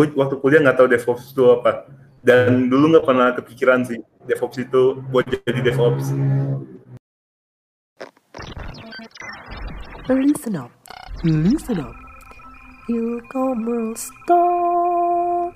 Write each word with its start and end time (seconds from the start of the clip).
gue 0.00 0.16
waktu 0.16 0.40
kuliah 0.40 0.64
nggak 0.64 0.80
tahu 0.80 0.88
DevOps 0.88 1.36
itu 1.36 1.44
apa 1.60 1.84
dan 2.24 2.72
dulu 2.72 2.96
nggak 2.96 3.04
pernah 3.04 3.36
kepikiran 3.36 3.84
sih 3.84 4.00
DevOps 4.24 4.56
itu 4.56 4.96
buat 5.12 5.28
jadi 5.28 5.60
DevOps. 5.60 6.16
Listen 10.08 10.56
up, 10.56 10.72
listen 11.20 11.84
up. 11.84 11.92
E-commerce 12.88 14.08
talk. 14.24 15.52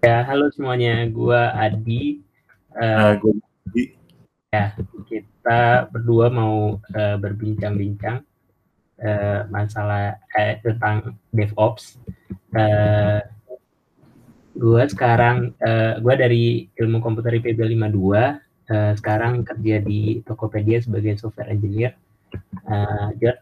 Ya, 0.00 0.24
halo 0.24 0.48
semuanya. 0.56 1.04
Gua 1.12 1.52
Adi. 1.52 2.24
Nah, 2.72 3.12
Uh, 3.12 3.12
gue 3.20 3.32
jadi 3.68 3.84
ya, 4.48 4.64
kita 5.04 5.92
berdua 5.92 6.32
mau 6.32 6.80
uh, 6.80 7.16
berbincang-bincang 7.20 8.24
uh, 9.00 9.48
masalah 9.48 10.20
eh, 10.36 10.60
tentang 10.62 11.18
DevOps. 11.30 11.98
Uh, 12.54 13.18
gua 14.54 14.86
sekarang 14.86 15.50
uh, 15.58 15.98
gua 15.98 16.14
dari 16.14 16.70
ilmu 16.78 17.02
komputer 17.02 17.42
IPB 17.42 17.74
52 17.74 17.90
uh, 17.90 18.92
sekarang 18.94 19.42
kerja 19.42 19.82
di 19.82 20.22
Tokopedia 20.22 20.78
sebagai 20.78 21.18
software 21.18 21.50
engineer. 21.50 21.98
Uh, 22.66 23.14
Jod, 23.18 23.38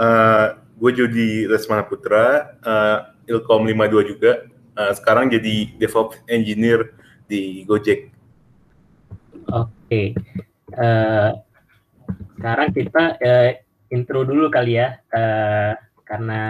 uh, 0.00 0.56
gue 0.80 0.90
Jody 0.96 1.44
Lesmana 1.44 1.84
Putra, 1.84 2.56
uh, 2.64 2.98
Ilkom 3.28 3.68
52 3.68 4.12
juga. 4.16 4.48
Uh, 4.72 4.92
sekarang 4.96 5.28
jadi 5.28 5.76
DevOps 5.76 6.16
Engineer 6.24 6.96
di 7.28 7.60
Gojek. 7.68 8.08
Oke, 9.52 10.16
Eh, 10.72 11.30
sekarang 12.40 12.68
kita 12.72 13.04
eh, 13.20 13.60
intro 13.92 14.24
dulu 14.24 14.48
kali 14.48 14.80
ya, 14.80 14.96
eh, 15.12 15.76
karena 16.08 16.40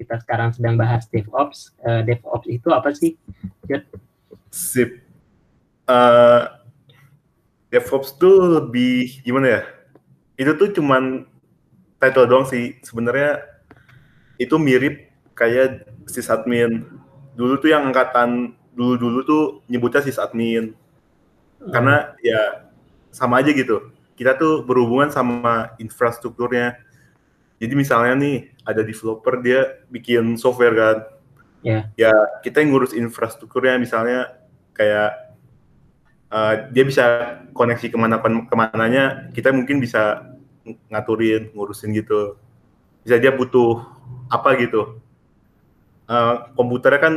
kita 0.00 0.18
sekarang 0.24 0.56
sedang 0.56 0.80
bahas 0.80 1.04
DevOps. 1.12 1.76
Eh, 1.84 2.02
DevOps 2.08 2.48
itu 2.48 2.68
apa 2.72 2.90
sih? 2.96 3.20
Jod? 3.68 3.84
Sip. 4.48 5.04
Uh, 5.84 6.48
DevOps 7.68 8.16
tuh 8.16 8.62
lebih 8.62 9.20
gimana 9.20 9.60
ya? 9.60 9.62
Itu 10.40 10.56
tuh 10.56 10.72
cuman 10.72 11.28
title 12.00 12.26
doang 12.26 12.46
sih. 12.48 12.80
Sebenarnya 12.80 13.44
itu 14.40 14.56
mirip 14.56 15.12
kayak 15.36 15.84
sysadmin. 16.08 16.88
Dulu 17.36 17.60
tuh 17.60 17.70
yang 17.74 17.90
angkatan 17.90 18.56
dulu-dulu 18.72 19.18
tuh 19.22 19.44
nyebutnya 19.68 20.02
sysadmin. 20.02 20.72
Karena 21.60 22.14
ya 22.24 22.70
sama 23.14 23.44
aja 23.44 23.54
gitu. 23.54 23.93
Kita 24.14 24.38
tuh 24.38 24.62
berhubungan 24.62 25.10
sama 25.10 25.74
infrastrukturnya. 25.82 26.78
Jadi 27.58 27.74
misalnya 27.74 28.14
nih 28.18 28.36
ada 28.62 28.82
developer 28.82 29.38
dia 29.42 29.82
bikin 29.90 30.38
software 30.38 30.74
kan. 30.74 30.96
Ya. 31.64 31.80
Ya 31.98 32.12
kita 32.44 32.60
yang 32.60 32.74
ngurus 32.74 32.92
infrastrukturnya 32.94 33.80
misalnya 33.80 34.36
kayak 34.74 35.34
uh, 36.30 36.54
dia 36.70 36.84
bisa 36.84 37.04
koneksi 37.54 37.90
ke 37.90 37.96
mana 37.96 38.20
ke 38.20 38.54
mananya 38.54 39.32
kita 39.32 39.54
mungkin 39.54 39.80
bisa 39.80 40.34
ngaturin 40.90 41.50
ngurusin 41.56 41.94
gitu. 41.96 42.36
Bisa 43.02 43.18
dia 43.18 43.32
butuh 43.34 43.82
apa 44.30 44.54
gitu. 44.60 45.00
Uh, 46.04 46.52
komputernya 46.52 47.00
kan 47.00 47.14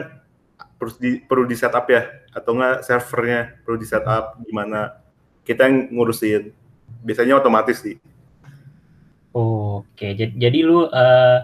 perlu 0.78 0.94
di 1.02 1.12
perlu 1.25 1.44
di 1.50 1.58
setup 1.58 1.90
ya 1.90 2.08
atau 2.31 2.53
enggak 2.53 2.86
servernya 2.86 3.58
perlu 3.66 3.78
di 3.81 3.88
setup 3.90 4.38
gimana 4.45 5.02
kita 5.42 5.66
yang 5.66 5.90
ngurusin 5.90 6.53
biasanya 7.08 7.39
otomatis 7.39 7.80
sih. 7.80 7.95
Oke, 9.31 10.11
jadi, 10.17 10.33
jadi 10.36 10.59
lu 10.67 10.91
eh, 10.91 11.39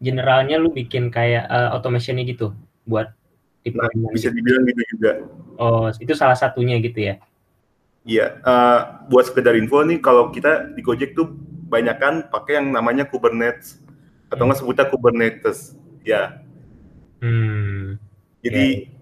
generalnya 0.00 0.56
lu 0.56 0.72
bikin 0.72 1.12
kayak 1.12 1.44
eh, 1.44 1.68
automationnya 1.76 2.24
gitu 2.24 2.56
buat 2.88 3.12
nah, 3.12 3.84
deployment. 3.92 4.12
bisa 4.16 4.32
dibilang 4.32 4.64
gitu 4.64 4.82
juga. 4.96 5.12
Oh, 5.60 5.92
itu 5.92 6.16
salah 6.16 6.34
satunya 6.34 6.80
gitu 6.80 7.04
ya? 7.04 7.20
iya 8.04 8.36
uh, 8.44 9.08
buat 9.08 9.24
sekedar 9.32 9.56
info 9.56 9.80
nih 9.80 9.96
kalau 9.96 10.28
kita 10.28 10.76
di 10.76 10.84
Gojek 10.84 11.16
tuh 11.16 11.32
banyak 11.72 11.96
kan 11.96 12.14
pakai 12.28 12.60
yang 12.60 12.68
namanya 12.70 13.08
Kubernetes. 13.08 13.80
Atau 14.28 14.44
nggak 14.44 14.60
sebutnya 14.60 14.86
Kubernetes. 14.88 15.74
Ya. 16.04 16.44
Hmm. 17.24 17.96
jadi 18.44 18.92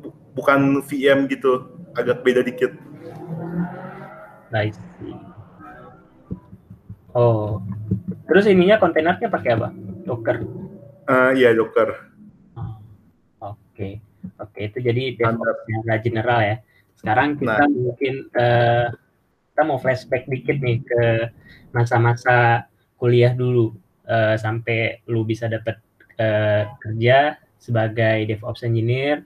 bu- 0.00 0.16
bukan 0.32 0.80
VM 0.88 1.28
gitu. 1.28 1.68
Agak 1.92 2.24
beda 2.24 2.40
dikit. 2.40 2.72
See. 4.50 5.29
Oh, 7.10 7.58
terus 8.30 8.46
ininya 8.46 8.78
kontainernya 8.78 9.26
pakai 9.26 9.50
apa? 9.58 9.68
Docker. 10.06 10.36
Uh, 11.10 11.34
iya 11.34 11.50
Docker 11.50 11.90
Oke, 13.40 13.96
oke 14.36 14.60
itu 14.60 14.78
jadi 14.78 15.16
Mantap. 15.16 15.40
DevOps 15.40 15.62
secara 15.64 15.96
general 15.98 16.40
ya. 16.44 16.56
Sekarang 16.94 17.28
kita 17.34 17.64
Nah. 17.64 17.72
mungkin 17.72 18.14
eh, 18.28 18.86
kita 19.50 19.62
mau 19.64 19.80
flashback 19.80 20.28
dikit 20.28 20.60
nih 20.60 20.84
ke 20.84 21.02
masa-masa 21.72 22.68
kuliah 23.00 23.32
dulu 23.32 23.72
eh, 24.04 24.36
sampai 24.36 25.00
lu 25.08 25.24
bisa 25.24 25.48
dapat 25.48 25.80
eh, 26.20 26.68
kerja 26.76 27.40
sebagai 27.56 28.28
DevOps 28.28 28.68
engineer. 28.68 29.24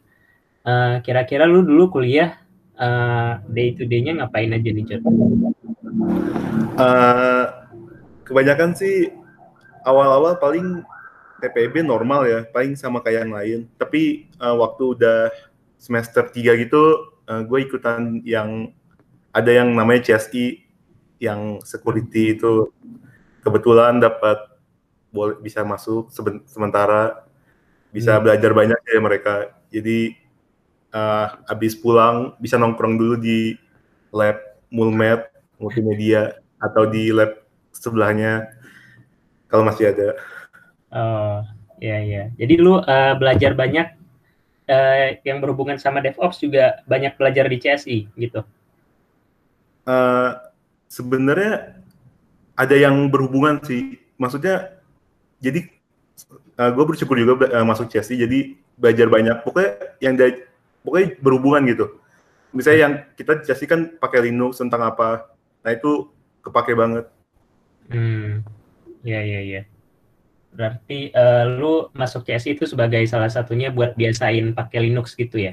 Eh, 0.62 1.02
Kira-kira 1.02 1.50
lu 1.50 1.66
dulu 1.66 1.98
kuliah 1.98 2.38
eh, 2.78 3.32
day 3.50 3.74
to 3.74 3.82
day-nya 3.84 4.22
ngapain 4.22 4.54
aja 4.54 4.70
nih, 4.70 4.84
Jod? 4.86 5.02
Uh, 6.74 7.46
kebanyakan 8.24 8.72
sih 8.74 9.12
awal-awal 9.84 10.40
paling 10.40 10.82
TPB 11.38 11.84
normal 11.84 12.24
ya, 12.24 12.40
paling 12.48 12.74
sama 12.74 13.04
kayak 13.04 13.28
yang 13.28 13.34
lain. 13.36 13.60
Tapi 13.76 14.32
uh, 14.40 14.56
waktu 14.56 14.96
udah 14.96 15.18
semester 15.76 16.24
3 16.32 16.64
gitu, 16.64 17.12
uh, 17.28 17.42
gue 17.44 17.58
ikutan 17.68 18.24
yang 18.24 18.72
ada 19.34 19.50
yang 19.52 19.76
namanya 19.76 20.08
CSI, 20.08 20.64
yang 21.20 21.60
security 21.62 22.38
itu 22.38 22.72
kebetulan 23.44 24.00
dapat 24.00 24.40
boleh 25.14 25.38
bisa 25.38 25.62
masuk 25.62 26.10
sementara 26.48 27.22
bisa 27.94 28.18
Hmm. 28.18 28.26
belajar 28.26 28.50
banyak 28.50 28.80
ya 28.90 28.98
mereka. 28.98 29.34
Jadi 29.70 30.18
uh, 30.90 31.26
habis 31.46 31.78
pulang 31.78 32.34
bisa 32.42 32.58
nongkrong 32.58 32.98
dulu 32.98 33.14
di 33.20 33.54
lab 34.10 34.40
Mulmed 34.74 35.22
multimedia 35.62 36.34
atau 36.58 36.90
di 36.90 37.14
lab 37.14 37.43
sebelahnya 37.74 38.54
kalau 39.50 39.66
masih 39.66 39.90
ada. 39.90 40.18
Oh, 40.94 41.42
iya 41.82 41.98
iya. 42.00 42.24
Jadi 42.38 42.54
lu 42.58 42.78
eh, 42.80 43.14
belajar 43.18 43.52
banyak 43.54 43.86
eh, 44.70 45.20
yang 45.26 45.42
berhubungan 45.42 45.76
sama 45.76 46.00
DevOps 46.00 46.40
juga 46.40 46.80
banyak 46.86 47.18
belajar 47.18 47.44
di 47.50 47.58
CSI 47.58 47.98
gitu. 48.14 48.40
Eh, 49.84 50.30
sebenarnya 50.88 51.82
ada 52.54 52.76
yang 52.78 53.10
berhubungan 53.10 53.60
sih. 53.66 53.98
Maksudnya 54.14 54.78
jadi 55.42 55.66
gue 56.54 56.84
bersyukur 56.86 57.18
juga 57.18 57.50
eh, 57.50 57.66
masuk 57.66 57.90
CSI 57.90 58.14
jadi 58.26 58.38
belajar 58.78 59.06
banyak. 59.10 59.36
Pokoknya 59.42 59.70
yang 59.98 60.14
da- 60.14 60.42
pokoknya 60.86 61.08
berhubungan 61.18 61.62
gitu. 61.66 61.86
Misalnya 62.54 62.78
yang 62.78 62.94
kita 63.18 63.42
CSI 63.42 63.66
kan 63.66 63.80
pakai 63.98 64.30
Linux 64.30 64.62
tentang 64.62 64.86
apa. 64.86 65.26
Nah 65.66 65.70
itu 65.74 66.06
kepake 66.46 66.78
banget. 66.78 67.10
Hmm, 67.90 68.40
iya 69.04 69.20
iya 69.28 69.40
iya. 69.48 69.60
Berarti 70.54 71.10
eh, 71.10 71.44
lu 71.58 71.90
masuk 72.00 72.22
CSI 72.26 72.54
itu 72.56 72.64
sebagai 72.68 73.02
salah 73.10 73.30
satunya 73.32 73.68
buat 73.74 73.92
biasain 73.98 74.54
pakai 74.58 74.78
Linux 74.86 75.06
gitu 75.18 75.36
ya? 75.40 75.52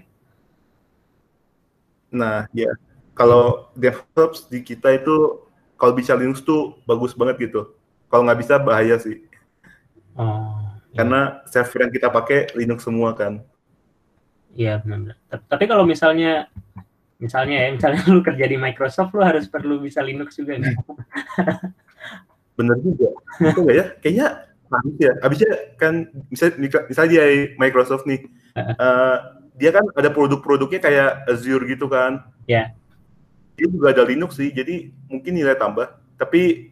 Nah 2.11 2.47
ya 2.55 2.71
kalau 3.17 3.71
DevOps 3.75 4.47
di 4.51 4.63
kita 4.63 4.93
itu 4.95 5.15
kalau 5.79 5.93
bisa 5.97 6.13
Linux 6.13 6.43
tuh 6.45 6.77
bagus 6.85 7.13
banget 7.17 7.49
gitu. 7.49 7.73
Kalau 8.11 8.23
nggak 8.27 8.39
bisa 8.43 8.55
bahaya 8.61 8.95
sih. 9.01 9.23
Oh, 10.15 10.59
iya. 10.91 10.97
Karena 11.01 11.21
server 11.47 11.87
yang 11.87 11.93
kita 11.95 12.07
pakai 12.11 12.39
Linux 12.57 12.83
semua 12.83 13.15
kan. 13.15 13.41
Iya 14.55 14.83
benar. 14.83 15.15
Ta- 15.31 15.43
Tapi 15.47 15.63
kalau 15.67 15.87
misalnya 15.87 16.51
misalnya 17.21 17.55
ya, 17.67 17.69
misalnya 17.75 18.01
lu 18.13 18.21
kerja 18.23 18.45
di 18.47 18.57
Microsoft 18.59 19.11
lu 19.15 19.21
harus 19.23 19.47
perlu 19.47 19.79
bisa 19.79 20.03
Linux 20.03 20.35
juga 20.35 20.59
nggak? 20.59 20.75
Bener 22.61 22.77
juga. 22.77 23.09
Itu 23.41 23.59
nggak 23.65 23.75
ya? 23.75 23.85
Kayaknya 23.97 24.27
harus 24.69 24.95
ya. 25.01 25.11
Abisnya 25.25 25.51
kan 25.81 25.93
misalnya, 26.29 26.55
misalnya 26.85 27.09
dia 27.09 27.25
Microsoft 27.57 28.05
nih, 28.05 28.21
eh, 28.55 29.17
dia 29.57 29.69
kan 29.73 29.85
ada 29.97 30.13
produk-produknya 30.13 30.79
kayak 30.79 31.11
Azure 31.25 31.65
gitu 31.65 31.89
kan. 31.89 32.21
Ya. 32.45 32.77
Dia 33.57 33.67
juga 33.67 33.91
ada 33.91 34.05
Linux 34.05 34.37
sih, 34.37 34.53
jadi 34.53 34.93
mungkin 35.09 35.33
nilai 35.33 35.57
tambah. 35.57 35.89
Tapi 36.15 36.71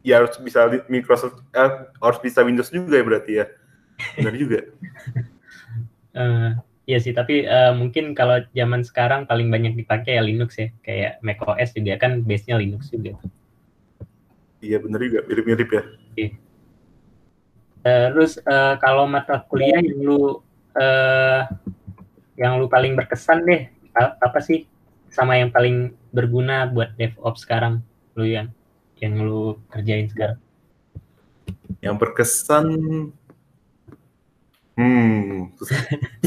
ya 0.00 0.24
harus 0.24 0.40
bisa 0.40 0.64
Microsoft, 0.88 1.44
eh, 1.52 1.70
harus 2.00 2.18
bisa 2.24 2.40
Windows 2.40 2.72
juga 2.72 2.96
ya 2.96 3.04
berarti 3.04 3.32
ya. 3.44 3.46
Benar 4.16 4.34
juga. 4.34 4.60
Eh, 6.10 6.50
Iya 6.90 6.98
sih, 6.98 7.14
tapi 7.14 7.46
eh, 7.46 7.72
mungkin 7.78 8.18
kalau 8.18 8.42
zaman 8.50 8.82
sekarang 8.82 9.22
paling 9.30 9.46
banyak 9.46 9.78
dipakai 9.78 10.18
ya 10.18 10.22
Linux 10.26 10.58
ya, 10.58 10.74
kayak 10.82 11.22
macOS 11.22 11.70
juga 11.78 11.94
kan 12.02 12.26
base-nya 12.26 12.58
Linux 12.58 12.90
juga. 12.90 13.14
Iya 14.60 14.76
bener 14.80 15.00
juga, 15.00 15.20
mirip-mirip 15.24 15.70
ya. 15.72 15.82
terus 17.80 18.36
uh, 18.44 18.76
kalau 18.76 19.08
mata 19.08 19.40
kuliah 19.48 19.80
yang 19.80 20.04
lu 20.04 20.44
uh, 20.76 21.40
yang 22.36 22.60
lu 22.60 22.68
paling 22.68 22.92
berkesan 22.92 23.40
deh 23.48 23.72
apa 23.96 24.36
sih 24.44 24.68
sama 25.08 25.40
yang 25.40 25.48
paling 25.48 25.96
berguna 26.12 26.68
buat 26.68 26.92
DevOps 27.00 27.48
sekarang 27.48 27.80
lu 28.14 28.28
yang 28.28 28.52
yang 29.00 29.16
lu 29.16 29.56
kerjain 29.72 30.06
sekarang? 30.12 30.38
Yang 31.80 31.96
berkesan 32.04 32.66
hmm 34.76 35.56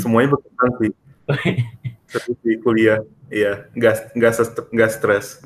semuanya 0.01 0.33
berkesan 0.33 0.69
sih. 0.81 0.91
Seperti 2.09 2.49
kuliah, 2.61 3.01
iya, 3.33 3.65
nggak 3.73 4.13
nggak 4.13 4.33
nggak 4.69 4.91
stres. 4.91 5.41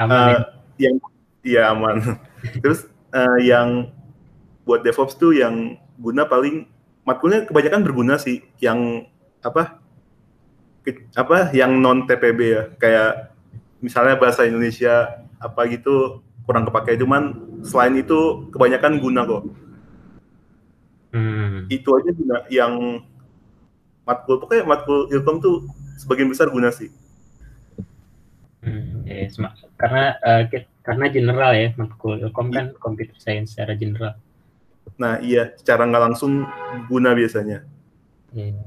Aman 0.00 0.16
uh, 0.16 0.28
ya? 0.32 0.57
Yang 0.78 0.96
iya 1.42 1.74
aman. 1.74 2.18
Terus 2.62 2.86
uh, 3.12 3.38
yang 3.42 3.92
buat 4.64 4.80
DevOps 4.86 5.18
tuh 5.18 5.34
yang 5.34 5.76
guna 5.98 6.24
paling 6.24 6.70
matkulnya 7.02 7.44
kebanyakan 7.44 7.82
berguna 7.84 8.14
sih. 8.16 8.46
Yang 8.62 9.10
apa? 9.42 9.82
Apa? 11.14 11.52
Yang 11.52 11.70
non 11.78 12.06
TPB 12.08 12.40
ya. 12.40 12.62
Kayak 12.78 13.34
misalnya 13.82 14.16
bahasa 14.18 14.46
Indonesia 14.46 15.26
apa 15.38 15.66
gitu 15.68 16.22
kurang 16.48 16.64
kepake. 16.64 16.96
Cuman 16.98 17.36
selain 17.66 17.98
itu 17.98 18.48
kebanyakan 18.54 19.02
guna 19.02 19.22
kok. 19.26 19.44
Hmm. 21.08 21.64
itu 21.72 21.88
aja 21.88 22.12
guna 22.12 22.44
yang 22.52 23.00
matkul. 24.04 24.36
Pokoknya 24.44 24.68
matkul 24.68 25.08
ilkom 25.08 25.40
tuh 25.40 25.64
sebagian 25.96 26.28
besar 26.28 26.52
guna 26.52 26.68
sih 26.70 26.92
yes, 29.08 29.40
karena 29.80 30.14
uh, 30.20 30.42
karena 30.84 31.06
general 31.08 31.52
ya 31.56 31.68
matkul 31.80 32.20
ilkom 32.20 32.52
kan 32.52 32.72
iya. 32.72 32.78
computer 32.80 33.16
science 33.16 33.56
secara 33.56 33.72
general 33.74 34.14
nah 34.96 35.20
iya 35.20 35.52
secara 35.56 35.88
nggak 35.88 36.04
langsung 36.12 36.44
guna 36.88 37.16
biasanya 37.16 37.64
yeah. 38.32 38.64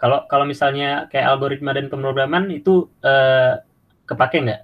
kalau 0.00 0.24
kalau 0.28 0.44
misalnya 0.48 1.08
kayak 1.12 1.28
algoritma 1.32 1.76
dan 1.76 1.92
pemrograman 1.92 2.48
itu 2.52 2.88
uh, 3.04 3.60
kepake 4.08 4.42
nggak 4.44 4.62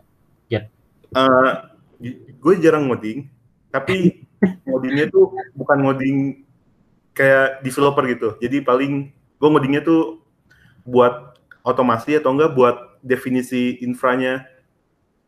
Jet? 0.48 0.72
Uh, 1.12 1.68
gue 2.38 2.54
jarang 2.60 2.88
ngoding 2.88 3.28
tapi 3.68 4.24
ngodingnya 4.68 5.12
tuh 5.12 5.32
bukan 5.52 5.78
ngoding 5.84 6.16
kayak 7.12 7.60
developer 7.66 8.04
gitu 8.06 8.28
jadi 8.38 8.62
paling 8.62 9.10
gue 9.12 9.48
ngodingnya 9.48 9.82
tuh 9.82 10.22
buat 10.86 11.36
otomasi 11.66 12.16
atau 12.16 12.32
enggak 12.32 12.54
buat 12.54 12.76
definisi 13.04 13.76
infranya 13.84 14.46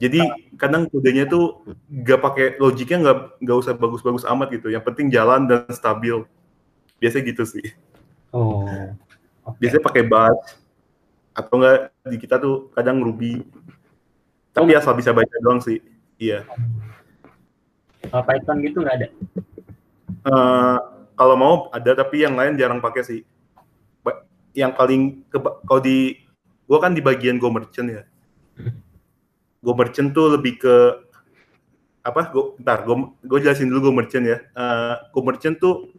jadi 0.00 0.20
kadang 0.56 0.88
kodenya 0.88 1.28
tuh 1.28 1.60
nggak 1.92 2.20
pakai 2.24 2.46
logiknya 2.56 2.98
nggak 3.04 3.18
nggak 3.44 3.56
usah 3.60 3.76
bagus-bagus 3.76 4.24
amat 4.24 4.48
gitu. 4.56 4.72
Yang 4.72 4.88
penting 4.88 5.12
jalan 5.12 5.44
dan 5.44 5.68
stabil. 5.76 6.24
Biasanya 6.96 7.24
gitu 7.28 7.44
sih. 7.44 7.76
Oh. 8.32 8.64
Okay. 8.64 8.96
Biasanya 9.60 9.84
pakai 9.84 10.02
bash 10.08 10.56
atau 11.36 11.54
enggak 11.60 11.92
di 12.08 12.16
kita 12.16 12.40
tuh 12.40 12.72
kadang 12.72 13.04
Ruby. 13.04 13.44
Tapi 14.56 14.72
oh. 14.72 14.80
asal 14.80 14.96
bisa 14.96 15.12
baca 15.12 15.36
doang 15.44 15.60
sih. 15.60 15.84
Iya. 16.16 16.48
Kalau 18.08 18.24
Python 18.24 18.64
gitu 18.64 18.80
nggak 18.80 18.96
ada? 19.04 19.08
Uh, 20.24 20.78
kalau 21.12 21.36
mau 21.36 21.54
ada 21.76 21.92
tapi 21.92 22.24
yang 22.24 22.40
lain 22.40 22.56
jarang 22.56 22.80
pakai 22.80 23.04
sih. 23.04 23.20
Yang 24.56 24.72
paling 24.80 25.02
kalau 25.68 25.84
di 25.84 26.24
gua 26.64 26.80
kan 26.80 26.96
di 26.96 27.04
bagian 27.04 27.36
Go 27.36 27.52
Merchant 27.52 28.00
ya. 28.00 28.02
Go 29.60 29.76
Merchant 29.76 30.16
tuh 30.16 30.36
lebih 30.36 30.60
ke 30.60 30.74
apa? 32.00 32.32
Go, 32.32 32.56
ntar, 32.60 32.88
gue 32.88 32.96
gue 33.20 33.38
jelasin 33.44 33.68
dulu 33.68 33.88
Go 33.88 33.92
Merchant 33.92 34.24
ya. 34.24 34.38
Uh, 34.56 34.96
Go 35.12 35.20
Merchant 35.20 35.60
tuh 35.60 35.92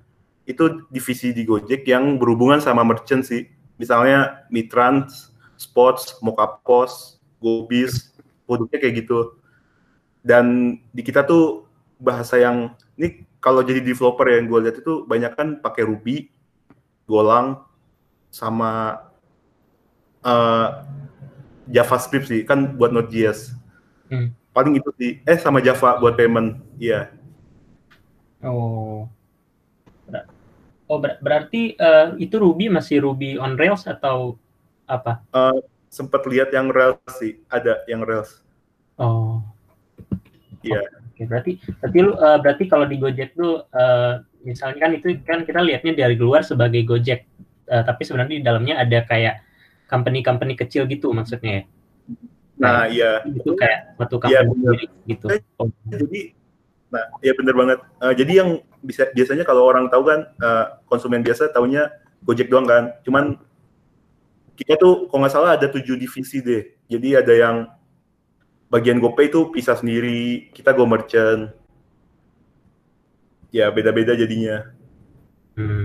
itu 0.50 0.84
divisi 0.90 1.32
di 1.32 1.46
Gojek 1.46 1.86
yang 1.86 2.18
berhubungan 2.18 2.60
sama 2.60 2.82
merchant 2.82 3.24
sih. 3.24 3.46
Misalnya 3.78 4.46
Mitrans, 4.50 5.34
Spots, 5.58 6.18
Mokapos, 6.22 7.22
Gobis, 7.38 8.14
produknya 8.46 8.78
kayak 8.82 8.96
gitu. 9.06 9.38
Dan 10.22 10.78
di 10.94 11.02
kita 11.02 11.26
tuh 11.26 11.66
bahasa 11.98 12.38
yang 12.38 12.74
ini 12.98 13.26
kalau 13.42 13.66
jadi 13.66 13.82
developer 13.82 14.26
yang 14.30 14.46
gue 14.46 14.60
lihat 14.70 14.78
itu 14.82 15.06
banyak 15.06 15.34
kan 15.34 15.48
pakai 15.62 15.86
Ruby, 15.86 16.30
Golang, 17.10 17.66
sama 18.30 19.02
uh, 20.22 20.86
JavaScript 21.70 22.32
sih 22.32 22.42
kan 22.48 22.74
buat 22.80 22.90
Node.js. 22.90 23.54
Hmm. 24.10 24.34
Paling 24.52 24.80
itu 24.80 24.90
sih. 24.98 25.12
Eh 25.24 25.38
sama 25.38 25.62
Java 25.62 26.00
buat 26.02 26.18
payment. 26.18 26.60
Iya. 26.82 27.14
Yeah. 28.42 28.48
Oh. 28.48 29.06
Oh 30.92 31.00
ber 31.00 31.24
berarti 31.24 31.80
uh, 31.80 32.20
itu 32.20 32.36
Ruby 32.36 32.68
masih 32.68 33.00
Ruby 33.08 33.40
on 33.40 33.56
Rails 33.56 33.88
atau 33.88 34.36
apa? 34.84 35.24
Uh, 35.32 35.64
sempat 35.88 36.20
lihat 36.28 36.52
yang 36.52 36.68
Rails 36.68 37.00
sih, 37.16 37.40
ada 37.48 37.80
yang 37.88 38.04
Rails. 38.04 38.44
Oh. 39.00 39.40
Iya. 40.68 40.84
Yeah. 40.84 41.00
Oke, 41.16 41.24
berarti 41.32 41.52
berarti 41.80 41.98
lu 42.04 42.12
uh, 42.12 42.38
berarti 42.44 42.64
kalau 42.68 42.84
di 42.90 43.00
Gojek 43.00 43.40
tuh 43.40 43.64
uh, 43.72 44.20
misalnya 44.44 44.84
kan 44.84 44.92
itu 44.92 45.16
kan 45.24 45.48
kita 45.48 45.64
lihatnya 45.64 45.96
dari 45.96 46.20
luar 46.20 46.44
sebagai 46.44 46.84
Gojek, 46.84 47.24
uh, 47.72 47.88
tapi 47.88 48.04
sebenarnya 48.04 48.42
di 48.42 48.44
dalamnya 48.44 48.76
ada 48.84 49.00
kayak 49.08 49.40
company-company 49.92 50.56
kecil 50.56 50.88
gitu 50.88 51.12
maksudnya 51.12 51.52
ya? 51.52 51.64
Nah, 52.62 52.86
iya. 52.88 53.12
Itu 53.28 53.58
kayak 53.58 54.00
satu 54.00 54.16
iya, 54.30 54.46
company 54.48 54.88
ya, 54.88 55.10
gitu. 55.10 55.26
Oh. 55.60 55.68
Jadi, 55.90 56.32
nah, 56.94 57.06
ya 57.20 57.34
bener 57.36 57.56
banget. 57.58 57.80
Uh, 58.00 58.14
jadi 58.16 58.32
yang 58.46 58.50
bisa 58.80 59.10
biasanya 59.12 59.44
kalau 59.44 59.68
orang 59.68 59.92
tahu 59.92 60.08
kan 60.08 60.20
uh, 60.40 60.66
konsumen 60.88 61.26
biasa 61.26 61.52
taunya 61.52 61.90
Gojek 62.22 62.54
doang 62.54 62.70
kan. 62.70 62.94
Cuman 63.02 63.42
kita 64.54 64.78
tuh 64.78 65.10
kalau 65.10 65.26
nggak 65.26 65.34
salah 65.34 65.58
ada 65.58 65.66
tujuh 65.74 65.98
divisi 65.98 66.38
deh. 66.38 66.70
Jadi 66.86 67.18
ada 67.18 67.34
yang 67.34 67.56
bagian 68.70 69.02
GoPay 69.02 69.34
itu 69.34 69.50
pisah 69.50 69.74
sendiri, 69.74 70.54
kita 70.54 70.70
Go 70.78 70.86
Merchant. 70.86 71.50
Ya 73.50 73.74
beda-beda 73.74 74.14
jadinya. 74.14 74.70
Hmm. 75.58 75.81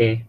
Oke, 0.00 0.24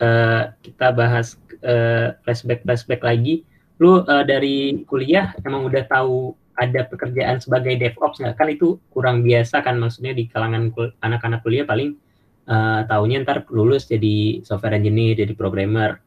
uh, 0.00 0.48
kita 0.64 0.88
bahas 0.96 1.36
uh, 1.60 2.16
flashback 2.24 2.64
flashback 2.64 3.04
lagi. 3.04 3.44
Lu 3.76 4.00
uh, 4.00 4.24
dari 4.24 4.80
kuliah 4.88 5.36
emang 5.44 5.68
udah 5.68 5.84
tahu 5.84 6.32
ada 6.56 6.88
pekerjaan 6.88 7.36
sebagai 7.36 7.76
DevOps 7.76 8.24
nggak? 8.24 8.32
Kan 8.32 8.48
itu 8.48 8.80
kurang 8.88 9.20
biasa 9.20 9.60
kan 9.60 9.76
maksudnya 9.76 10.16
di 10.16 10.24
kalangan 10.24 10.72
anak-anak 11.04 11.44
kuliah 11.44 11.68
paling 11.68 12.00
uh, 12.48 12.88
tahunya 12.88 13.28
ntar 13.28 13.44
lulus 13.52 13.92
jadi 13.92 14.40
software 14.40 14.80
engineer, 14.80 15.20
jadi 15.20 15.36
programmer. 15.36 16.00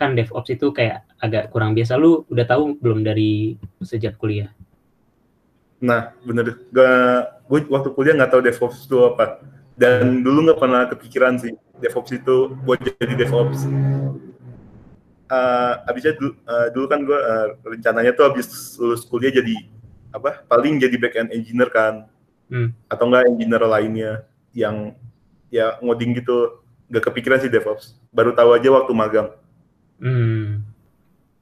Kan 0.00 0.16
DevOps 0.16 0.56
itu 0.56 0.72
kayak 0.72 1.04
agak 1.20 1.52
kurang 1.52 1.76
biasa. 1.76 2.00
Lu 2.00 2.24
udah 2.32 2.48
tahu 2.48 2.80
belum 2.80 3.04
dari 3.04 3.60
sejak 3.84 4.16
kuliah? 4.16 4.48
Nah, 5.84 6.16
bener. 6.24 6.64
Gue 6.72 7.60
waktu 7.68 7.92
kuliah 7.92 8.16
nggak 8.16 8.32
tahu 8.32 8.40
DevOps 8.40 8.88
itu 8.88 8.96
apa. 9.04 9.36
Dan 9.72 10.20
dulu 10.20 10.48
nggak 10.48 10.60
pernah 10.60 10.82
kepikiran 10.88 11.40
sih 11.40 11.56
DevOps 11.80 12.12
itu 12.12 12.54
buat 12.62 12.78
jadi 12.78 13.14
DevOps. 13.16 13.66
Uh, 15.32 15.80
abisnya 15.88 16.12
dulu, 16.12 16.36
uh, 16.44 16.68
dulu 16.76 16.86
kan 16.92 17.00
gue 17.08 17.16
uh, 17.16 17.56
rencananya 17.64 18.12
tuh 18.12 18.28
abis 18.28 18.76
lulus 18.76 19.02
kuliah 19.08 19.32
jadi 19.32 19.56
apa? 20.12 20.44
Paling 20.44 20.76
jadi 20.76 20.92
back 21.00 21.16
end 21.16 21.30
engineer 21.32 21.72
kan, 21.72 22.04
hmm. 22.52 22.68
atau 22.92 23.08
enggak 23.08 23.32
engineer 23.32 23.64
lainnya 23.64 24.12
yang 24.52 24.92
ya 25.48 25.80
ngoding 25.80 26.12
gitu. 26.20 26.60
Gak 26.92 27.08
kepikiran 27.08 27.40
sih 27.40 27.48
DevOps. 27.48 27.96
Baru 28.12 28.36
tahu 28.36 28.52
aja 28.52 28.68
waktu 28.68 28.92
magang. 28.92 29.32
Hmm. 29.96 30.60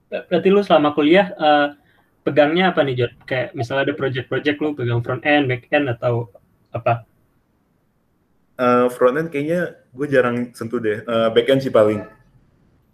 Berarti 0.07 0.49
lu 0.55 0.63
selama 0.63 0.95
kuliah 0.95 1.35
uh, 1.35 1.75
pegangnya 2.23 2.71
apa 2.71 2.87
nih 2.87 2.95
Jod? 2.95 3.13
Kayak 3.27 3.59
misalnya 3.59 3.91
ada 3.91 3.95
project-project 3.99 4.57
lu 4.63 4.79
pegang 4.79 5.03
front 5.03 5.27
end, 5.27 5.51
back 5.51 5.67
end 5.75 5.91
atau 5.91 6.31
apa? 6.71 7.10
Uh, 8.61 8.87
front 8.93 9.17
end 9.17 9.33
kayaknya 9.33 9.81
gue 9.97 10.07
jarang 10.07 10.53
sentuh 10.53 10.79
deh. 10.79 11.01
Uh, 11.09 11.33
back 11.33 11.49
end 11.49 11.65
sih 11.65 11.73
paling. 11.73 12.05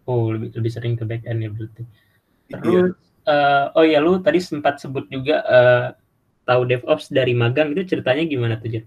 Oh, 0.06 0.30
lebih 0.30 0.54
lebih 0.54 0.70
sering 0.70 0.94
ke 0.94 1.02
back 1.02 1.26
end 1.26 1.42
ya 1.42 1.50
berarti. 1.50 1.82
Iya. 2.46 2.56
Terus, 2.62 2.94
iya. 2.94 3.34
uh, 3.34 3.64
oh 3.74 3.84
ya 3.84 3.98
lu 3.98 4.22
tadi 4.22 4.38
sempat 4.38 4.78
sebut 4.78 5.10
juga 5.10 5.42
uh, 5.42 5.86
tahu 6.46 6.62
DevOps 6.70 7.10
dari 7.10 7.34
magang 7.34 7.74
itu 7.74 7.82
ceritanya 7.82 8.22
gimana 8.22 8.54
tuh, 8.62 8.70
Jen? 8.70 8.86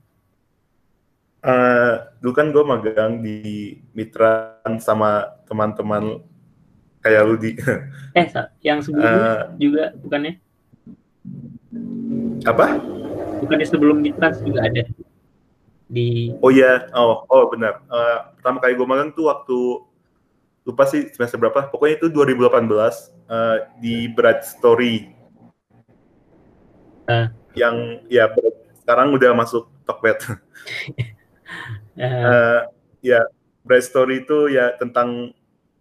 Uh, 1.39 2.03
dulu 2.19 2.33
kan 2.35 2.47
gue 2.51 2.63
magang 2.63 3.11
di 3.23 3.39
Mitra 3.95 4.59
sama 4.79 5.39
teman-teman 5.47 6.23
kayak 7.03 7.21
lu 7.27 7.35
di. 7.35 7.55
eh, 8.19 8.27
yang 8.63 8.79
sebelumnya 8.79 9.19
uh, 9.19 9.39
juga 9.59 9.83
bukannya? 9.99 10.33
Apa? 12.47 12.79
Bukannya 13.43 13.67
sebelum 13.67 14.03
Mitra 14.03 14.35
juga 14.39 14.67
ada? 14.67 14.83
Di 15.89 16.29
oh 16.37 16.53
iya 16.53 16.85
oh 16.93 17.25
oh 17.25 17.49
benar. 17.49 17.81
Uh, 17.89 18.29
pertama 18.37 18.61
kali 18.61 18.77
gue 18.77 18.87
magang 18.87 19.09
tuh 19.11 19.25
waktu 19.27 19.59
lupa 20.69 20.85
sih 20.85 21.09
semester 21.09 21.41
berapa. 21.41 21.67
Pokoknya 21.73 22.05
itu 22.05 22.07
2018 22.13 22.69
uh, 23.25 23.57
di 23.81 24.05
Bright 24.13 24.45
Story. 24.45 25.09
Eh. 27.09 27.27
Yang 27.57 28.05
ya 28.07 28.29
sekarang 28.85 29.17
udah 29.17 29.33
masuk 29.33 29.65
Tokped. 29.83 30.19
Eh, 30.29 31.09
Eh, 31.99 32.61
ya 33.03 33.25
Bright 33.65 33.83
Story 33.83 34.23
itu 34.23 34.47
ya 34.53 34.77
tentang 34.77 35.33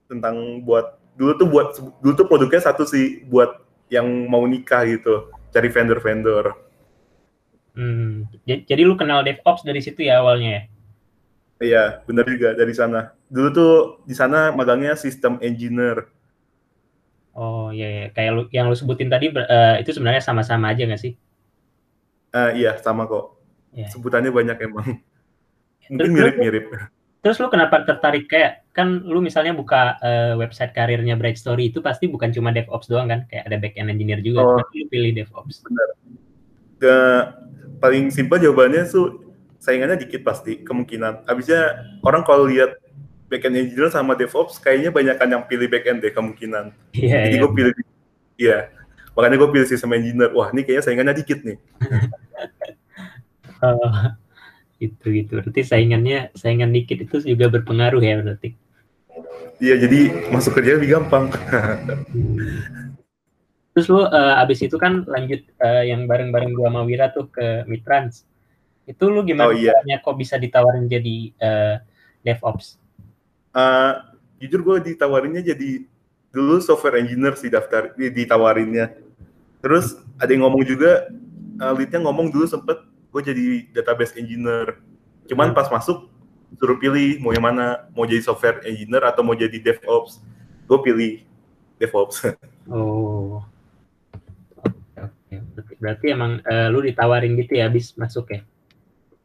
tentang 0.09 0.65
buat 0.65 0.99
dulu 1.15 1.33
tuh 1.37 1.47
buat 1.47 1.69
dulu 2.01 2.13
tuh 2.17 2.27
produknya 2.27 2.59
satu 2.65 2.89
sih 2.89 3.23
buat 3.29 3.61
yang 3.93 4.07
mau 4.27 4.43
nikah 4.49 4.83
gitu 4.89 5.31
cari 5.53 5.69
vendor-vendor 5.69 6.68
hmm, 7.79 8.11
jadi 8.67 8.83
lu 8.83 8.99
kenal 8.99 9.23
DevOps 9.23 9.63
dari 9.63 9.79
situ 9.79 10.03
ya 10.03 10.19
awalnya 10.19 10.51
ya? 10.51 10.63
iya 11.63 11.83
benar 12.03 12.27
juga 12.27 12.59
dari 12.59 12.75
sana 12.75 13.15
dulu 13.31 13.49
tuh 13.55 13.73
di 14.03 14.15
sana 14.19 14.51
magangnya 14.51 14.99
sistem 14.99 15.39
engineer 15.39 16.11
Oh 17.39 17.71
iya, 17.71 17.87
iya. 17.87 18.07
kayak 18.11 18.31
lu, 18.35 18.43
yang 18.51 18.67
lu 18.67 18.75
sebutin 18.75 19.07
tadi 19.07 19.31
eh, 19.31 19.79
itu 19.79 19.95
sebenarnya 19.95 20.19
sama-sama 20.19 20.75
aja 20.75 20.83
nggak 20.83 20.99
sih? 20.99 21.15
Eh, 22.35 22.51
iya 22.59 22.75
sama 22.83 23.07
kok 23.07 23.39
Iya. 23.79 23.89
sebutannya 23.93 24.33
banyak 24.33 24.59
emang 24.65 24.87
mungkin 25.93 26.11
mirip-mirip 26.13 26.67
Terus 27.19 27.43
lu 27.43 27.51
kenapa 27.51 27.83
tertarik 27.83 28.31
kayak 28.31 28.63
kan 28.71 29.03
lu 29.03 29.19
misalnya 29.19 29.51
buka 29.51 29.99
eh, 29.99 30.39
website 30.39 30.71
karirnya 30.71 31.19
Bright 31.19 31.35
Story 31.35 31.75
itu 31.75 31.83
pasti 31.83 32.07
bukan 32.07 32.31
cuma 32.31 32.55
DevOps 32.55 32.87
doang 32.87 33.11
kan, 33.11 33.21
kayak 33.27 33.51
ada 33.51 33.57
backend 33.59 33.91
engineer 33.91 34.23
juga. 34.23 34.47
Oh. 34.47 34.55
Kenapa 34.63 34.75
lu 34.79 34.87
pilih 34.87 35.13
DevOps? 35.19 35.67
ke 36.79 36.95
paling 37.79 38.11
simpel 38.11 38.43
jawabannya 38.43 38.87
tuh 38.87 39.23
saingannya 39.59 39.99
dikit 39.99 40.23
pasti 40.23 40.63
kemungkinan 40.63 41.27
habisnya 41.27 41.83
orang 42.07 42.23
kalau 42.23 42.47
lihat 42.47 42.79
backend 43.29 43.59
engineer 43.59 43.91
sama 43.93 44.17
DevOps 44.17 44.57
kayaknya 44.59 44.91
banyak 44.91 45.17
yang 45.19 45.45
pilih 45.45 45.69
backend 45.69 46.01
deh 46.01 46.13
kemungkinan 46.15 46.73
Iya, 46.97 47.29
Jadi 47.29 47.37
iya. 47.37 47.43
gue 47.43 47.51
pilih, 47.53 47.75
iya. 48.41 48.59
Makanya 49.19 49.37
gue 49.43 49.51
pilih 49.51 49.67
sistem 49.67 49.99
engineer. 49.99 50.31
Wah, 50.31 50.49
ini 50.55 50.63
kayaknya 50.63 50.85
saingannya 50.87 51.15
dikit 51.19 51.39
nih. 51.43 51.59
Oh, 53.59 53.75
gitu 54.79 55.11
gitu. 55.11 55.43
Berarti 55.43 55.67
saingannya 55.67 56.31
saingan 56.39 56.71
dikit 56.71 57.03
itu 57.03 57.35
juga 57.35 57.51
berpengaruh 57.51 57.99
ya 57.99 58.23
berarti. 58.23 58.55
Iya, 59.59 59.83
jadi 59.83 60.31
masuk 60.31 60.63
kerja 60.63 60.79
lebih 60.79 60.95
gampang. 60.95 61.27
Terus 63.79 63.95
lu 63.95 64.03
eh, 64.11 64.43
abis 64.43 64.59
itu 64.67 64.75
kan 64.75 65.07
lanjut 65.07 65.39
eh, 65.39 65.83
yang 65.87 66.11
bareng-bareng 66.11 66.51
gua 66.51 66.67
sama 66.67 66.83
Wira 66.83 67.15
tuh 67.15 67.31
ke 67.31 67.63
Mitrans. 67.71 68.27
Itu 68.91 69.07
lu 69.07 69.23
gimana 69.23 69.51
Oh, 69.51 69.55
iya. 69.55 69.71
caranya 69.71 70.03
kok 70.03 70.19
bisa 70.19 70.35
ditawarin 70.35 70.91
jadi 70.91 71.31
eh, 71.31 71.77
DevOps? 72.27 72.75
Eh, 73.55 73.93
jujur 74.43 74.67
gue 74.67 74.91
ditawarinnya 74.91 75.47
jadi 75.47 75.87
dulu 76.35 76.59
software 76.59 76.99
engineer 76.99 77.39
sih 77.39 77.47
daftar 77.47 77.95
di- 77.95 78.11
ditawarinnya. 78.11 78.99
Terus 79.63 79.95
ada 80.19 80.27
yang 80.35 80.43
ngomong 80.43 80.67
juga, 80.67 81.07
eh, 81.63 81.73
leadnya 81.79 82.03
ngomong 82.03 82.35
dulu 82.35 82.51
sempet 82.51 82.83
gue 83.15 83.23
jadi 83.23 83.47
database 83.79 84.19
engineer. 84.19 84.83
Cuman 85.31 85.55
pas 85.55 85.71
masuk 85.71 86.11
suruh 86.59 86.83
pilih 86.83 87.23
mau 87.23 87.31
yang 87.31 87.47
mana, 87.47 87.87
mau 87.95 88.03
jadi 88.11 88.27
software 88.27 88.59
engineer 88.67 89.07
atau 89.07 89.23
mau 89.23 89.39
jadi 89.39 89.55
DevOps. 89.55 90.19
Gue 90.67 90.79
pilih 90.83 91.13
DevOps. 91.79 92.27
Oh. 92.69 93.41
Oke. 95.29 95.77
Berarti, 95.77 96.07
emang 96.13 96.41
eh, 96.43 96.69
lu 96.73 96.81
ditawarin 96.81 97.37
gitu 97.37 97.61
ya 97.61 97.69
abis 97.69 97.93
masuk 98.01 98.33
ya? 98.33 98.41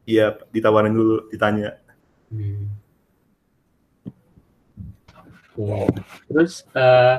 Iya, 0.04 0.26
ditawarin 0.52 0.92
dulu, 0.92 1.32
ditanya. 1.32 1.80
Hmm. 2.28 2.68
Oke. 5.56 5.88
Terus 6.28 6.68
eh 6.76 7.18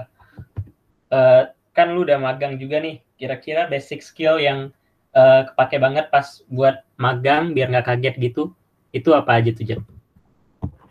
eh, 1.08 1.42
kan 1.72 1.86
lu 1.96 2.04
udah 2.04 2.20
magang 2.20 2.60
juga 2.60 2.78
nih. 2.84 3.00
Kira-kira 3.16 3.64
basic 3.70 4.04
skill 4.04 4.36
yang 4.36 4.68
eh, 5.16 5.42
kepake 5.48 5.80
banget 5.80 6.12
pas 6.12 6.44
buat 6.52 6.84
magang 7.00 7.56
biar 7.56 7.72
nggak 7.72 7.88
kaget 7.88 8.14
gitu. 8.20 8.52
Itu 8.92 9.16
apa 9.16 9.40
aja 9.40 9.50
tuh, 9.50 9.64
Jat? 9.64 9.82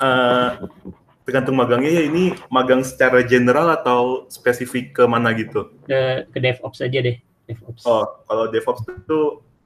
eh 0.04 0.50
tergantung 1.24 1.56
magangnya 1.56 1.92
ya 1.96 2.04
ini 2.04 2.36
magang 2.52 2.84
secara 2.84 3.24
general 3.24 3.72
atau 3.72 4.28
spesifik 4.28 4.92
ke 4.92 5.04
mana 5.08 5.32
gitu. 5.32 5.72
Ke, 5.88 6.28
ke 6.28 6.38
DevOps 6.44 6.84
aja 6.84 7.00
deh. 7.00 7.18
DevOps. 7.50 7.84
Oh, 7.84 8.24
kalau 8.28 8.48
DevOps 8.50 8.84
itu 8.88 9.20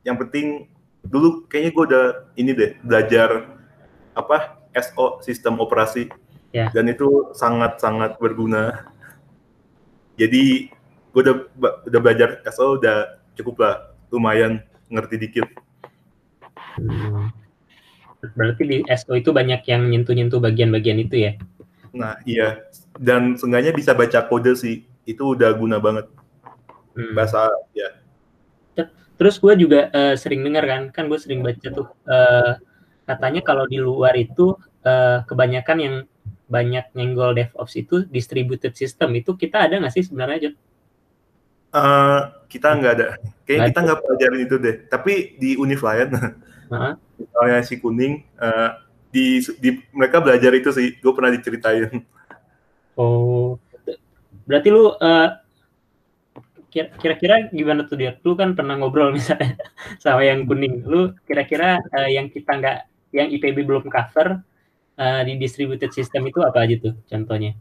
yang 0.06 0.18
penting 0.18 0.72
dulu 1.06 1.46
kayaknya 1.48 1.72
gue 1.72 1.84
udah 1.94 2.06
ini 2.36 2.52
deh 2.52 2.72
belajar 2.84 3.54
apa 4.18 4.60
SO 4.76 5.22
sistem 5.24 5.62
operasi 5.62 6.10
Ya. 6.56 6.72
dan 6.72 6.88
itu 6.88 7.30
sangat-sangat 7.36 8.18
berguna. 8.24 8.88
Jadi 10.16 10.72
gue 11.12 11.22
udah 11.22 11.36
udah 11.86 12.00
belajar 12.02 12.40
SO 12.50 12.80
udah 12.80 13.20
cukup 13.36 13.56
lah 13.62 13.76
lumayan 14.10 14.64
ngerti 14.88 15.16
dikit. 15.22 15.46
Hmm. 16.80 17.30
Berarti 18.34 18.64
di 18.66 18.78
SO 18.96 19.14
itu 19.14 19.30
banyak 19.30 19.62
yang 19.70 19.92
nyentuh-nyentuh 19.92 20.42
bagian-bagian 20.42 20.98
itu 21.04 21.30
ya? 21.30 21.32
Nah 21.94 22.18
iya 22.26 22.64
dan 22.98 23.38
seenggaknya 23.38 23.76
bisa 23.76 23.94
baca 23.94 24.26
kode 24.26 24.56
sih 24.58 24.88
itu 25.06 25.24
udah 25.38 25.54
guna 25.54 25.78
banget 25.78 26.10
Hmm. 26.98 27.14
bahasa 27.14 27.46
ya 27.78 27.94
Terus 29.18 29.42
gue 29.42 29.54
juga 29.58 29.90
eh, 29.90 30.14
sering 30.14 30.46
dengar 30.46 30.64
kan, 30.70 30.82
kan 30.94 31.04
gue 31.10 31.18
sering 31.18 31.42
baca 31.42 31.68
tuh 31.74 31.90
eh, 32.06 32.54
katanya 33.10 33.42
kalau 33.42 33.66
di 33.66 33.82
luar 33.82 34.14
itu 34.14 34.54
eh, 34.86 35.26
kebanyakan 35.26 35.78
yang 35.82 35.96
banyak 36.48 36.86
nyenggol 36.94 37.34
DevOps 37.34 37.76
itu 37.76 38.06
distributed 38.08 38.78
system 38.78 39.18
itu 39.18 39.34
kita 39.34 39.66
ada 39.68 39.82
nggak 39.82 39.94
sih 39.94 40.06
sebenarnya 40.06 40.38
Jod? 40.48 40.56
Eh, 41.74 42.20
kita 42.48 42.68
nggak 42.78 42.94
ada. 42.94 43.08
Kayaknya 43.44 43.68
kita 43.74 43.80
nggak 43.90 44.00
pelajarin 44.06 44.42
itu 44.46 44.56
deh. 44.62 44.76
Tapi 44.86 45.14
di 45.42 45.50
univ 45.58 45.82
Heeh. 46.68 46.94
misalnya 47.18 47.60
si 47.66 47.76
kuning, 47.82 48.22
eh, 48.22 48.70
di, 49.10 49.42
di 49.58 49.70
mereka 49.98 50.22
belajar 50.22 50.52
itu 50.54 50.70
sih. 50.70 50.94
Gue 51.02 51.12
pernah 51.18 51.34
diceritain. 51.34 52.06
Oh, 52.94 53.58
berarti 54.46 54.68
lu 54.70 54.94
kira- 54.94 55.47
kira-kira 57.02 57.50
gimana 57.50 57.82
tuh 57.90 57.98
dia? 57.98 58.12
Lu 58.22 58.38
kan 58.38 58.54
pernah 58.54 58.78
ngobrol 58.78 59.10
misalnya 59.18 59.58
sama 59.98 60.22
yang 60.22 60.46
kuning. 60.46 60.86
Lu 60.86 61.14
kira-kira 61.26 61.82
eh, 61.98 62.10
yang 62.18 62.30
kita 62.30 62.52
nggak, 62.60 62.78
yang 63.18 63.28
IPB 63.34 63.58
belum 63.66 63.90
cover 63.90 64.28
eh, 64.98 65.22
di 65.28 65.34
distributed 65.42 65.90
system 65.90 66.30
itu 66.30 66.40
apa 66.46 66.64
aja 66.66 66.76
tuh 66.78 66.94
contohnya? 67.10 67.52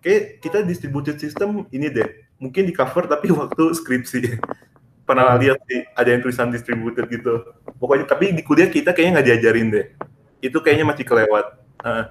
Kayak 0.00 0.22
kita 0.40 0.58
distributed 0.64 1.16
system 1.20 1.68
ini 1.70 1.92
deh. 1.92 2.08
Mungkin 2.40 2.64
di 2.64 2.72
cover 2.72 3.04
tapi 3.04 3.28
waktu 3.40 3.64
skripsi. 3.76 4.40
Pernah 5.04 5.34
Hmm. 5.36 5.42
lihat 5.42 5.58
sih 5.66 5.80
ada 5.92 6.08
yang 6.08 6.22
tulisan 6.22 6.48
distributed 6.54 7.04
gitu. 7.10 7.34
Pokoknya 7.82 8.06
tapi 8.06 8.30
di 8.32 8.42
kuliah 8.46 8.70
kita 8.70 8.94
kayaknya 8.94 9.20
nggak 9.20 9.28
diajarin 9.28 9.68
deh. 9.74 9.86
Itu 10.40 10.62
kayaknya 10.64 10.86
masih 10.88 11.04
kelewat. 11.04 11.46
Eh, 11.84 12.04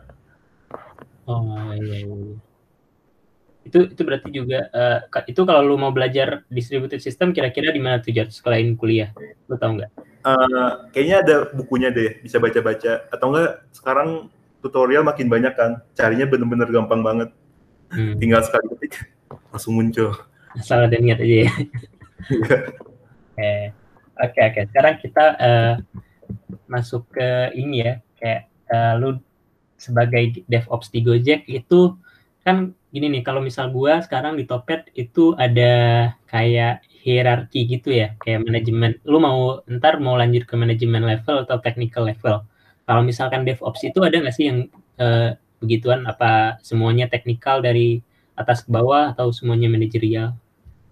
Oh 1.30 1.70
iya, 1.78 1.98
iya. 2.10 2.49
Iya. 3.70 3.72
Itu 3.72 3.80
itu 3.94 4.02
berarti 4.02 4.30
juga 4.34 4.60
ka- 5.14 5.30
itu 5.30 5.42
kalau 5.46 5.62
lu 5.62 5.78
mau 5.78 5.94
belajar 5.94 6.42
distributed 6.50 6.98
system 7.06 7.30
kira-kira 7.30 7.70
di 7.70 7.78
mana 7.78 8.02
tuh 8.02 8.10
Jod 8.10 8.34
selain 8.34 8.74
kuliah? 8.74 9.14
Lu 9.46 9.56
tahu 9.56 9.78
nggak? 9.78 9.92
eh, 10.20 10.72
kayaknya 10.92 11.16
ada 11.22 11.36
bukunya 11.54 11.94
deh, 11.94 12.20
bisa 12.26 12.42
baca-baca. 12.42 13.08
Atau 13.14 13.32
enggak 13.32 13.64
sekarang 13.72 14.34
tutorial 14.60 15.06
makin 15.06 15.30
banyak 15.32 15.54
kan. 15.56 15.80
Carinya 15.96 16.26
bener-bener 16.26 16.68
gampang 16.68 17.06
banget. 17.06 17.30
Hmm. 17.90 18.22
tinggal 18.22 18.46
sekali 18.46 18.70
ketik 18.78 19.10
langsung 19.50 19.74
muncul. 19.74 20.14
Asal 20.54 20.86
ada 20.86 20.98
niat 21.02 21.18
aja 21.26 21.50
ya. 21.50 21.52
Oke, 23.34 23.74
oke, 24.20 24.40
oke. 24.46 24.62
Sekarang 24.70 24.96
kita 25.02 25.26
eh, 25.42 25.74
masuk 26.70 27.10
ke 27.10 27.50
ini 27.58 27.82
ya, 27.82 27.94
kayak 28.22 28.42
eh, 28.70 28.94
lu 29.02 29.18
sebagai 29.80 30.46
DevOps 30.46 30.92
di 30.94 31.02
Gojek 31.02 31.50
itu 31.50 31.98
kan 32.46 32.78
gini 32.90 33.08
nih, 33.10 33.22
kalau 33.22 33.42
misal 33.42 33.70
gua 33.70 34.02
sekarang 34.02 34.34
di 34.38 34.50
Topet 34.50 34.90
itu 34.98 35.38
ada 35.38 36.14
kayak 36.26 36.82
hierarki 37.00 37.66
gitu 37.70 37.94
ya, 37.94 38.18
kayak 38.20 38.46
manajemen. 38.46 38.98
Lu 39.06 39.22
mau 39.22 39.62
ntar 39.70 40.02
mau 40.02 40.18
lanjut 40.18 40.44
ke 40.50 40.56
manajemen 40.58 41.06
level 41.06 41.46
atau 41.46 41.58
technical 41.62 42.10
level. 42.10 42.44
Kalau 42.90 43.02
misalkan 43.06 43.46
DevOps 43.46 43.86
itu 43.86 44.02
ada 44.02 44.18
nggak 44.18 44.36
sih 44.36 44.50
yang 44.50 44.60
eh, 44.98 45.38
begituan? 45.62 46.10
Apa 46.10 46.58
semuanya 46.66 47.06
teknikal 47.06 47.62
dari 47.62 48.02
atas 48.34 48.66
ke 48.66 48.70
bawah 48.74 49.14
atau 49.14 49.30
semuanya 49.30 49.70
manajerial? 49.70 50.34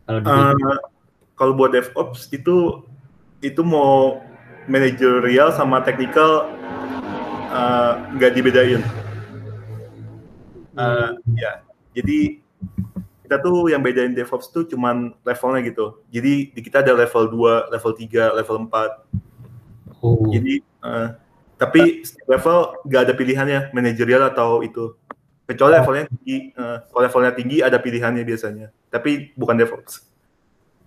Kalau? 0.06 0.22
Eh, 0.22 0.78
kalau 1.34 1.54
buat 1.58 1.74
DevOps 1.74 2.30
itu 2.30 2.86
itu 3.42 3.62
mau 3.62 4.22
manajerial 4.70 5.50
sama 5.54 5.82
technical 5.82 6.50
eh, 7.52 7.94
nggak 8.16 8.32
dibedain. 8.38 8.82
Eh, 10.78 11.10
ya, 11.34 11.66
jadi 11.98 12.38
kita 13.26 13.44
tuh 13.44 13.74
yang 13.74 13.82
bedain 13.82 14.14
DevOps 14.14 14.54
tuh 14.54 14.64
cuman 14.70 15.12
levelnya 15.26 15.62
gitu. 15.66 16.00
Jadi 16.14 16.54
di 16.54 16.62
kita 16.64 16.80
ada 16.80 16.96
level 16.96 17.28
2, 17.28 17.74
level 17.74 17.92
3, 17.92 18.38
level 18.40 18.58
4. 18.70 20.00
Oh. 20.00 20.30
Jadi 20.30 20.64
eh, 20.64 21.08
tapi 21.58 22.06
level 22.30 22.58
nggak 22.86 23.02
ada 23.04 23.14
pilihannya 23.18 23.60
manajerial 23.74 24.30
atau 24.30 24.62
itu. 24.62 24.96
Kecuali 25.44 25.76
levelnya 25.76 26.06
tinggi, 26.08 26.38
eh, 26.56 26.78
kalau 26.88 27.02
levelnya 27.04 27.32
tinggi 27.36 27.58
ada 27.60 27.82
pilihannya 27.82 28.24
biasanya. 28.24 28.72
Tapi 28.94 29.36
bukan 29.36 29.58
DevOps. 29.58 30.08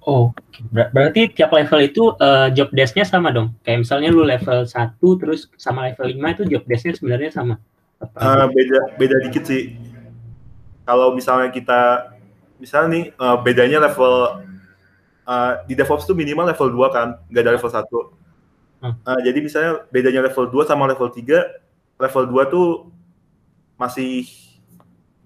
Oh, 0.09 0.33
ber 0.73 0.89
berarti 0.97 1.29
tiap 1.29 1.53
level 1.53 1.77
itu 1.85 2.17
uh, 2.17 2.49
job 2.57 2.73
desk-nya 2.73 3.05
sama 3.05 3.37
dong. 3.37 3.53
Kayak 3.61 3.85
misalnya 3.85 4.09
lu 4.09 4.25
level 4.25 4.65
1 4.65 4.97
terus 4.97 5.53
sama 5.61 5.93
level 5.93 6.09
5 6.09 6.17
itu 6.41 6.43
job 6.57 6.63
desk-nya 6.65 6.97
sebenarnya 6.97 7.31
sama. 7.37 7.61
Uh, 8.17 8.49
beda 8.49 8.97
beda 8.97 9.17
dikit 9.29 9.45
sih. 9.45 9.77
Kalau 10.85 11.15
misalnya 11.15 11.53
kita 11.53 12.13
misalnya 12.61 12.89
nih 12.93 13.05
uh, 13.17 13.37
bedanya 13.41 13.79
level 13.81 14.45
uh, 15.25 15.53
di 15.65 15.73
DevOps 15.73 16.05
tuh 16.05 16.17
minimal 16.17 16.51
level 16.53 16.69
2 16.91 16.97
kan, 16.97 17.09
nggak 17.33 17.43
ada 17.43 17.53
level 17.57 17.71
1. 17.71 17.85
Hmm. 18.81 18.95
Uh, 19.05 19.21
jadi 19.25 19.39
misalnya 19.41 19.73
bedanya 19.93 20.21
level 20.25 20.49
2 20.49 20.69
sama 20.69 20.89
level 20.89 21.09
3, 21.09 22.01
level 22.01 22.25
2 22.29 22.53
tuh 22.53 22.69
masih 23.77 24.29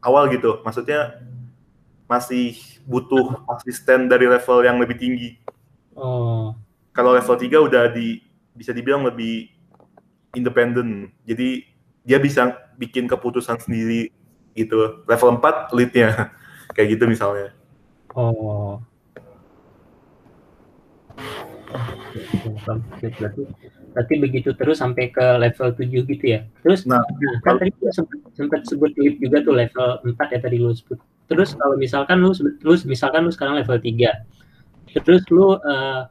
awal 0.02 0.30
gitu. 0.30 0.62
Maksudnya 0.62 1.18
masih 2.04 2.54
butuh 2.84 3.42
asisten 3.58 4.06
dari 4.06 4.28
level 4.28 4.58
yang 4.62 4.76
lebih 4.78 4.98
tinggi. 5.00 5.40
Oh. 5.96 6.54
Kalau 6.94 7.14
level 7.16 7.34
3 7.34 7.66
udah 7.66 7.84
di 7.90 8.22
bisa 8.54 8.70
dibilang 8.70 9.02
lebih 9.02 9.50
independen. 10.34 11.10
Jadi 11.26 11.66
dia 12.04 12.20
bisa 12.20 12.54
bikin 12.78 13.08
keputusan 13.08 13.58
sendiri 13.58 14.12
gitu. 14.54 15.04
Level 15.06 15.30
4 15.38 15.74
lead-nya. 15.76 16.32
Kayak 16.74 16.88
gitu 16.98 17.04
misalnya. 17.10 17.54
Oh. 18.14 18.78
berarti 23.02 23.42
berarti 23.90 24.14
begitu 24.22 24.54
terus 24.54 24.78
sampai 24.78 25.10
ke 25.10 25.26
level 25.42 25.74
7 25.74 25.90
gitu 25.90 26.24
ya. 26.24 26.46
Terus 26.62 26.86
nah, 26.86 27.02
nah 27.02 27.34
kan 27.42 27.58
tadi 27.58 27.74
sempat, 27.90 28.18
sempat 28.38 28.60
sebut 28.66 28.94
lead 28.94 29.18
juga 29.18 29.42
tuh 29.42 29.54
level 29.54 29.88
4 30.06 30.34
ya 30.34 30.38
tadi 30.38 30.62
lu 30.62 30.70
sebut 30.70 30.98
terus 31.24 31.56
kalau 31.56 31.76
misalkan 31.80 32.20
lu 32.20 32.36
lu 32.36 32.74
misalkan 32.84 33.24
lu 33.24 33.32
sekarang 33.32 33.56
level 33.56 33.80
3 33.80 35.00
terus 35.00 35.24
lu 35.32 35.56
uh, 35.56 36.04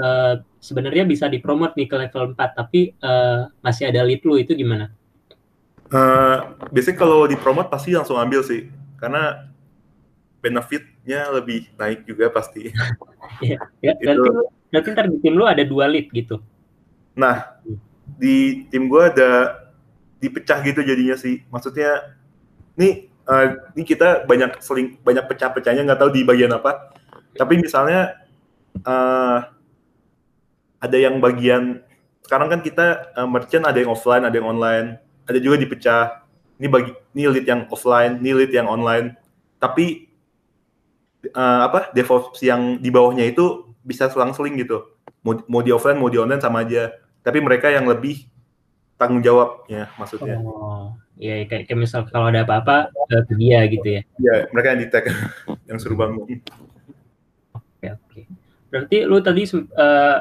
uh, 0.00 0.34
sebenarnya 0.58 1.04
bisa 1.04 1.28
dipromot 1.28 1.76
nih 1.76 1.86
ke 1.86 1.96
level 2.08 2.32
4 2.32 2.58
tapi 2.58 2.96
uh, 3.04 3.46
masih 3.60 3.92
ada 3.92 4.00
lead 4.02 4.24
lu 4.24 4.40
itu 4.40 4.56
gimana? 4.56 4.90
Uh, 5.94 6.58
biasanya 6.74 6.98
kalau 6.98 7.22
dipromot 7.30 7.70
pasti 7.70 7.94
langsung 7.94 8.18
ambil 8.18 8.42
sih 8.42 8.66
karena 8.98 9.46
benefitnya 10.42 11.30
lebih 11.30 11.70
naik 11.78 12.02
juga 12.02 12.34
pasti. 12.34 12.74
ya, 13.38 13.62
ya 13.78 13.94
berarti, 14.02 14.18
lu, 14.18 14.42
berarti 14.74 14.88
ntar 14.90 15.06
di 15.06 15.18
tim 15.22 15.34
lu 15.38 15.46
ada 15.46 15.62
dua 15.62 15.86
lead 15.86 16.10
gitu. 16.10 16.42
Nah, 17.14 17.62
di 18.18 18.66
tim 18.74 18.90
gua 18.90 19.14
ada 19.14 19.62
dipecah 20.18 20.58
gitu 20.66 20.82
jadinya 20.82 21.14
sih. 21.14 21.46
Maksudnya, 21.46 22.18
nih 22.74 23.06
uh, 23.30 23.70
ini 23.78 23.86
kita 23.86 24.26
banyak 24.26 24.58
seling 24.58 24.98
banyak 24.98 25.30
pecah-pecahnya 25.30 25.86
nggak 25.86 26.00
tahu 26.02 26.10
di 26.10 26.26
bagian 26.26 26.58
apa. 26.58 26.90
Tapi 27.38 27.54
misalnya 27.62 28.18
uh, 28.82 29.46
ada 30.82 30.96
yang 30.98 31.22
bagian 31.22 31.86
sekarang 32.26 32.50
kan 32.50 32.60
kita 32.66 33.14
uh, 33.14 33.28
merchant 33.30 33.62
ada 33.62 33.78
yang 33.78 33.94
offline, 33.94 34.26
ada 34.26 34.34
yang 34.34 34.48
online, 34.50 34.98
ada 35.24 35.38
juga 35.40 35.56
dipecah. 35.60 36.24
Ini 36.60 36.66
bagi 36.70 36.92
ini 37.16 37.22
lead 37.28 37.46
yang 37.48 37.66
offline, 37.68 38.20
ini 38.22 38.30
lead 38.32 38.52
yang 38.54 38.70
online. 38.70 39.18
Tapi 39.58 40.06
uh, 41.32 41.60
apa 41.66 41.90
DevOps 41.96 42.40
yang 42.44 42.78
di 42.78 42.92
bawahnya 42.92 43.26
itu 43.26 43.74
bisa 43.84 44.08
selang-seling 44.12 44.60
gitu. 44.60 44.84
Mau, 45.24 45.40
mau 45.48 45.60
di 45.64 45.72
offline, 45.72 45.98
mau 45.98 46.12
di 46.12 46.20
online 46.20 46.40
sama 46.40 46.62
aja. 46.62 46.92
Tapi 47.24 47.40
mereka 47.40 47.72
yang 47.72 47.88
lebih 47.88 48.28
tanggung 49.00 49.24
jawabnya 49.24 49.90
maksudnya. 49.98 50.38
Oh. 50.40 50.94
Ya 51.14 51.46
kayak, 51.46 51.70
kayak 51.70 51.78
misal 51.78 52.02
kalau 52.10 52.26
ada 52.26 52.42
apa-apa 52.42 52.90
ke 53.06 53.34
dia 53.38 53.62
gitu 53.70 53.86
ya. 53.86 54.02
Iya, 54.18 54.34
mereka 54.50 54.66
yang 54.74 54.80
di 54.82 54.88
tag 54.90 55.04
yang 55.70 55.78
suruh 55.78 55.94
bangun. 55.94 56.26
Oke, 57.54 57.86
oke. 57.86 58.20
Berarti 58.74 58.96
lu 59.06 59.22
tadi 59.22 59.46
uh, 59.46 60.18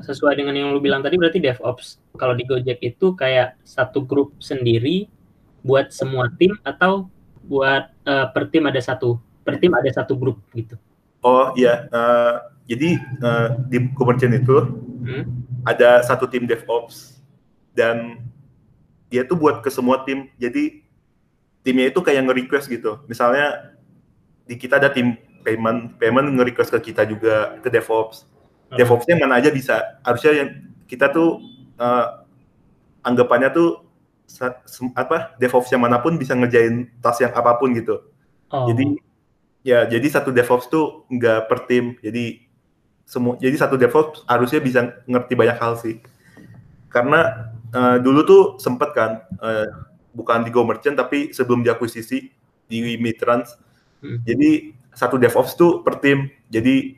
sesuai 0.00 0.40
dengan 0.40 0.56
yang 0.56 0.72
lu 0.72 0.80
bilang 0.80 1.04
tadi 1.04 1.20
berarti 1.20 1.42
DevOps 1.42 2.00
kalau 2.16 2.32
di 2.32 2.48
Gojek 2.48 2.80
itu 2.80 3.12
kayak 3.12 3.60
satu 3.66 4.00
grup 4.00 4.32
sendiri 4.40 5.10
buat 5.60 5.92
semua 5.92 6.32
tim 6.40 6.56
atau 6.64 7.12
buat 7.44 7.92
uh, 8.08 8.26
per 8.32 8.48
tim 8.48 8.64
ada 8.64 8.80
satu 8.80 9.20
per 9.42 9.58
tim 9.60 9.74
ada 9.76 9.90
satu 9.90 10.16
grup 10.16 10.40
gitu. 10.56 10.78
Oh 11.22 11.54
iya, 11.54 11.86
uh, 11.90 12.50
jadi 12.66 12.98
uh, 13.22 13.48
di 13.70 13.90
Kubernetes 13.94 14.42
itu 14.42 14.56
hmm? 15.06 15.22
ada 15.66 16.02
satu 16.02 16.26
tim 16.30 16.46
DevOps 16.46 17.22
dan 17.76 18.22
dia 19.12 19.26
tuh 19.28 19.36
buat 19.36 19.60
ke 19.60 19.68
semua 19.68 20.02
tim 20.08 20.32
jadi 20.40 20.82
timnya 21.62 21.92
itu 21.92 22.00
kayak 22.00 22.26
nge-request 22.26 22.66
gitu 22.72 22.98
misalnya 23.06 23.76
di 24.48 24.56
kita 24.56 24.80
ada 24.80 24.88
tim 24.90 25.14
payment 25.42 25.98
payment 25.98 26.32
nge-request 26.38 26.70
ke 26.78 26.92
kita 26.92 27.06
juga 27.06 27.58
ke 27.60 27.68
DevOps. 27.68 28.26
DevOpsnya 28.78 29.16
mana 29.20 29.38
aja 29.38 29.50
bisa 29.52 30.00
harusnya 30.04 30.32
yang 30.44 30.50
kita 30.88 31.12
tuh 31.12 31.40
uh, 31.78 32.24
anggapannya 33.02 33.50
tuh 33.52 33.84
apa 34.96 35.36
DevOps 35.36 35.68
yang 35.68 35.84
mana 35.84 36.00
pun 36.00 36.16
bisa 36.16 36.32
ngerjain 36.32 36.88
tas 37.04 37.20
yang 37.20 37.36
apa 37.36 37.60
pun 37.60 37.76
gitu 37.76 38.00
oh. 38.48 38.64
jadi 38.70 38.84
ya 39.60 39.78
jadi 39.84 40.06
satu 40.08 40.32
DevOps 40.32 40.72
tuh 40.72 41.04
nggak 41.12 41.52
per 41.52 41.68
tim 41.68 42.00
jadi 42.00 42.40
semua 43.04 43.36
jadi 43.36 43.52
satu 43.60 43.76
DevOps 43.76 44.24
harusnya 44.24 44.60
bisa 44.64 44.80
ngerti 45.04 45.36
banyak 45.36 45.58
hal 45.60 45.76
sih 45.76 46.00
karena 46.88 47.52
uh, 47.76 47.96
dulu 48.00 48.20
tuh 48.24 48.42
sempet 48.56 48.96
kan 48.96 49.24
uh, 49.40 49.68
bukan 50.12 50.44
di 50.44 50.50
Go 50.52 50.64
Merchant 50.64 50.96
tapi 50.96 51.32
sebelum 51.32 51.64
diakuisisi 51.64 52.28
di 52.68 52.96
Mitrans. 53.00 53.56
Hmm. 54.04 54.20
Jadi 54.24 54.76
satu 54.92 55.16
DevOps 55.16 55.56
tuh 55.56 55.80
per 55.80 56.00
tim. 56.00 56.28
Jadi 56.52 56.96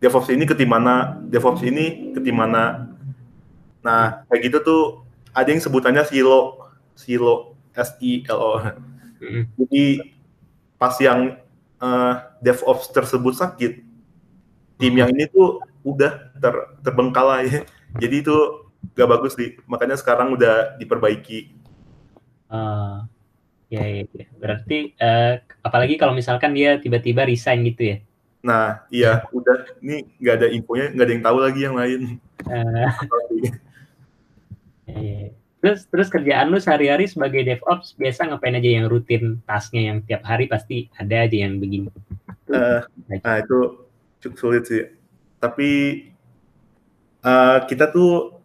DevOps 0.00 0.32
ini 0.32 0.48
ke 0.48 0.56
tim 0.56 0.72
mana, 0.72 1.20
DevOps 1.28 1.60
ini 1.60 2.16
ke 2.16 2.20
tim 2.24 2.32
mana. 2.32 2.88
Nah, 3.84 4.24
kayak 4.32 4.40
gitu 4.48 4.58
tuh 4.64 4.82
ada 5.36 5.48
yang 5.52 5.60
sebutannya 5.60 6.02
silo, 6.08 6.72
silo 6.96 7.54
S 7.76 7.94
I 8.00 8.24
L 8.26 8.40
O. 8.40 8.52
Hmm. 9.20 9.44
Jadi 9.60 10.16
pas 10.80 10.96
yang 11.04 11.36
uh, 11.84 12.14
DevOps 12.40 12.88
tersebut 12.96 13.36
sakit, 13.36 13.84
tim 14.80 14.94
yang 14.96 15.12
ini 15.12 15.28
tuh 15.28 15.60
udah 15.84 16.32
ter, 16.40 16.54
terbengkalai. 16.80 17.68
Jadi 18.00 18.24
itu 18.24 18.36
gak 18.96 19.08
bagus 19.12 19.36
sih. 19.36 19.60
Makanya 19.68 20.00
sekarang 20.00 20.32
udah 20.32 20.80
diperbaiki. 20.80 21.52
Uh, 22.48 23.04
ya, 23.68 23.84
ya, 23.84 24.08
ya. 24.08 24.26
Berarti 24.40 24.96
uh, 24.96 25.44
apalagi 25.60 26.00
kalau 26.00 26.16
misalkan 26.16 26.56
dia 26.56 26.80
tiba-tiba 26.80 27.28
resign 27.28 27.68
gitu 27.68 27.82
ya? 27.84 27.98
Nah, 28.40 28.84
iya, 28.88 29.24
udah. 29.30 29.68
Ini 29.84 30.08
nggak 30.16 30.34
ada 30.40 30.46
infonya, 30.48 30.86
nggak 30.96 31.06
ada 31.06 31.12
yang 31.12 31.24
tahu 31.24 31.38
lagi 31.40 31.60
yang 31.60 31.76
lain. 31.76 32.00
Uh, 32.48 32.88
ya, 33.36 33.52
ya. 34.88 35.28
Terus 35.60 35.84
terus 35.92 36.08
kerjaan 36.08 36.48
lu 36.48 36.56
sehari-hari 36.56 37.04
sebagai 37.04 37.44
DevOps 37.44 37.92
biasa 38.00 38.32
ngapain 38.32 38.56
aja 38.56 38.70
yang 38.80 38.88
rutin 38.88 39.44
tasknya 39.44 39.92
yang 39.92 39.98
tiap 40.08 40.24
hari 40.24 40.48
pasti 40.48 40.88
ada 40.96 41.28
aja 41.28 41.36
yang 41.36 41.60
begini. 41.60 41.92
Uh, 42.48 42.80
nah 43.20 43.36
itu 43.44 43.84
cukup 44.24 44.36
sulit 44.40 44.64
sih. 44.64 44.88
Tapi 45.36 45.70
uh, 47.20 47.60
kita 47.68 47.92
tuh 47.92 48.40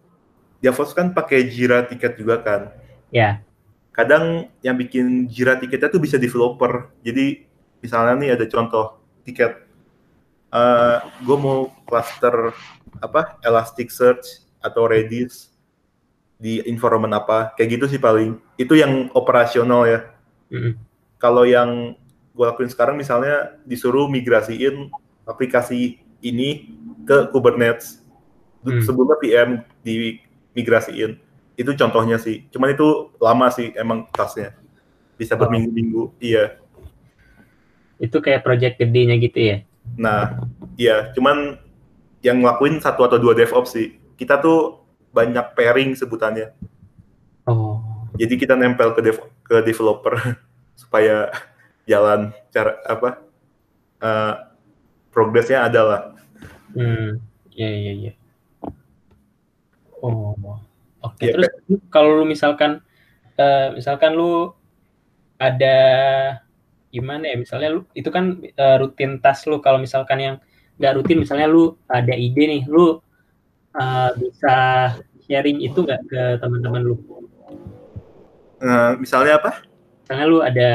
Javos 0.60 0.92
kan 0.92 1.16
pakai 1.16 1.48
Jira 1.48 1.88
tiket 1.88 2.20
juga 2.20 2.44
kan. 2.44 2.76
Ya. 3.16 3.40
Kadang 3.96 4.52
yang 4.60 4.76
bikin 4.76 5.32
Jira 5.32 5.56
tiketnya 5.56 5.88
tuh 5.88 6.04
bisa 6.04 6.20
developer. 6.20 6.92
Jadi 7.00 7.48
misalnya 7.80 8.20
nih 8.20 8.30
ada 8.36 8.46
contoh 8.52 9.00
tiket. 9.24 9.65
Uh, 10.54 10.56
eh, 10.56 10.98
gue 11.26 11.38
mau 11.38 11.74
cluster 11.84 12.56
apa 13.04 13.36
Elasticsearch 13.44 14.46
atau 14.64 14.88
Redis 14.88 15.52
di 16.40 16.64
environment 16.68 17.16
apa 17.16 17.52
kayak 17.56 17.80
gitu 17.80 17.86
sih 17.92 18.00
paling 18.00 18.40
itu 18.60 18.76
yang 18.76 19.08
operasional 19.16 19.88
ya 19.88 20.00
mm 20.52 20.60
-hmm. 20.60 20.74
kalau 21.20 21.44
yang 21.48 21.96
gue 22.36 22.46
lakuin 22.46 22.68
sekarang 22.68 23.00
misalnya 23.00 23.56
disuruh 23.64 24.12
migrasiin 24.12 24.92
aplikasi 25.24 26.00
ini 26.20 26.76
ke 27.06 27.32
Kubernetes 27.32 28.04
mm. 28.66 28.82
sebelumnya 28.84 29.18
PM 29.22 29.50
di 29.86 30.20
migrasiin. 30.58 31.22
Itu 31.56 31.72
contohnya 31.78 32.18
sih. 32.18 32.48
Cuman 32.50 32.74
itu 32.74 33.14
lama 33.22 33.48
sih 33.54 33.72
emang 33.78 34.10
tasnya. 34.12 34.58
Bisa 35.16 35.38
oh. 35.38 35.40
berminggu-minggu. 35.40 36.18
Iya. 36.20 36.60
Itu 38.02 38.20
kayak 38.20 38.44
project 38.44 38.76
gedenya 38.82 39.16
gitu 39.22 39.40
ya? 39.40 39.58
Nah, 39.94 40.42
iya. 40.76 41.14
Cuman 41.14 41.62
yang 42.26 42.42
ngelakuin 42.42 42.82
satu 42.82 43.06
atau 43.06 43.22
dua 43.22 43.38
DevOps 43.38 43.78
sih. 43.78 44.02
Kita 44.18 44.42
tuh 44.42 44.82
banyak 45.14 45.54
pairing 45.54 45.94
sebutannya. 45.94 46.50
Oh. 47.46 48.10
Jadi 48.18 48.34
kita 48.42 48.58
nempel 48.58 48.92
ke 48.98 49.02
dev 49.06 49.18
ke 49.46 49.62
developer 49.62 50.18
supaya 50.82 51.30
jalan 51.86 52.34
cara 52.50 52.82
apa 52.90 53.22
uh, 54.02 54.34
progresnya 55.14 55.64
ada 55.64 55.82
lah. 55.86 56.02
Hmm, 56.74 57.22
iya 57.54 57.70
iya 57.72 57.94
iya. 57.94 58.14
Oh, 60.04 60.36
oke. 60.36 61.16
Okay. 61.16 61.32
Ya, 61.32 61.40
Terus 61.40 61.82
kalau 61.88 62.22
lu 62.22 62.26
misalkan, 62.28 62.84
uh, 63.40 63.68
misalkan 63.74 64.14
lu 64.18 64.52
ada 65.40 65.78
gimana 66.96 67.28
ya? 67.28 67.36
Misalnya 67.36 67.76
lu 67.76 67.82
itu 67.92 68.08
kan 68.08 68.40
uh, 68.40 68.76
rutinitas 68.80 69.44
lu 69.52 69.60
kalau 69.60 69.84
misalkan 69.84 70.20
yang 70.24 70.36
nggak 70.76 70.94
rutin 71.00 71.20
misalnya 71.24 71.48
lu 71.48 71.76
ada 71.88 72.12
ide 72.16 72.44
nih 72.44 72.64
lu 72.68 73.00
uh, 73.76 74.10
bisa 74.20 74.56
sharing 75.24 75.64
itu 75.64 75.80
nggak 75.80 76.02
ke 76.08 76.22
teman-teman 76.44 76.84
lu 76.84 76.96
uh, 78.60 79.00
misalnya 79.00 79.40
apa 79.40 79.64
misalnya 80.04 80.26
lu 80.28 80.40
ada 80.44 80.70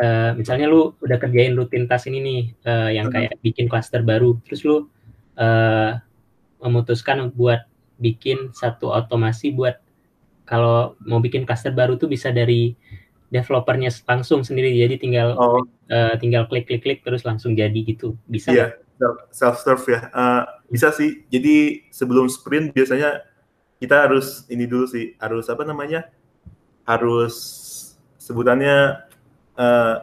uh, 0.00 0.30
misalnya 0.32 0.66
lu 0.68 0.96
udah 1.04 1.16
kerjain 1.20 1.52
rutinitas 1.52 2.08
ini 2.08 2.18
nih 2.24 2.42
uh, 2.64 2.90
yang 2.90 3.12
hmm. 3.12 3.14
kayak 3.14 3.34
bikin 3.44 3.68
klaster 3.68 4.00
baru 4.00 4.40
terus 4.48 4.64
lu 4.64 4.88
uh, 5.36 6.00
memutuskan 6.64 7.28
buat 7.36 7.68
bikin 8.00 8.50
satu 8.56 8.90
otomasi 8.90 9.52
buat 9.52 9.76
kalau 10.48 10.98
mau 11.04 11.20
bikin 11.20 11.44
klaster 11.44 11.70
baru 11.70 12.00
tuh 12.00 12.08
bisa 12.10 12.32
dari 12.32 12.74
developernya 13.32 13.88
langsung 14.04 14.44
sendiri. 14.44 14.76
Jadi 14.76 15.00
tinggal 15.00 15.34
oh. 15.40 15.64
uh, 15.88 16.14
tinggal 16.20 16.44
klik 16.52 16.68
klik 16.68 16.84
klik 16.84 17.00
terus 17.00 17.24
langsung 17.24 17.56
jadi 17.56 17.80
gitu. 17.80 18.12
Bisa 18.28 18.52
yeah, 18.52 18.76
self 19.32 19.64
serve 19.64 19.82
ya. 19.88 20.00
Uh, 20.12 20.44
bisa 20.68 20.92
sih. 20.92 21.24
Jadi 21.32 21.88
sebelum 21.88 22.28
sprint 22.28 22.76
biasanya 22.76 23.24
kita 23.80 24.06
harus 24.06 24.44
ini 24.52 24.68
dulu 24.68 24.84
sih. 24.84 25.16
Harus 25.16 25.48
apa 25.48 25.64
namanya? 25.64 26.12
Harus 26.84 27.34
sebutannya 28.20 29.00
uh, 29.56 29.94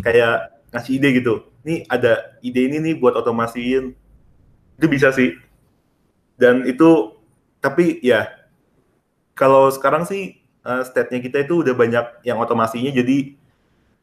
kayak 0.00 0.64
ngasih 0.72 0.96
ide 0.96 1.08
gitu. 1.20 1.34
Nih 1.68 1.84
ada 1.92 2.40
ide 2.40 2.72
ini 2.72 2.80
nih 2.80 2.94
buat 2.96 3.12
otomasiin. 3.20 3.92
Itu 4.80 4.86
bisa 4.88 5.12
sih. 5.12 5.36
Dan 6.40 6.64
itu 6.64 7.20
tapi 7.60 8.00
ya 8.00 8.32
kalau 9.36 9.68
sekarang 9.68 10.06
sih 10.06 10.37
uh, 10.68 10.84
state-nya 10.84 11.24
kita 11.24 11.48
itu 11.48 11.64
udah 11.64 11.72
banyak 11.72 12.28
yang 12.28 12.36
otomasinya 12.36 12.92
jadi 12.92 13.32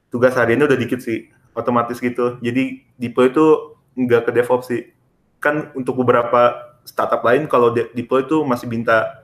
tugas 0.09 0.33
hariannya 0.33 0.65
udah 0.65 0.79
dikit 0.81 0.99
sih 1.05 1.29
otomatis 1.55 2.01
gitu. 2.01 2.41
Jadi 2.43 2.83
deploy 2.97 3.29
itu 3.31 3.77
nggak 3.95 4.27
ke 4.27 4.31
DevOps 4.35 4.67
sih. 4.67 4.91
Kan 5.39 5.71
untuk 5.77 5.95
beberapa 6.01 6.75
startup 6.83 7.21
lain 7.23 7.47
kalau 7.47 7.71
de 7.71 7.89
deploy 7.95 8.25
itu 8.25 8.43
masih 8.43 8.67
minta 8.67 9.23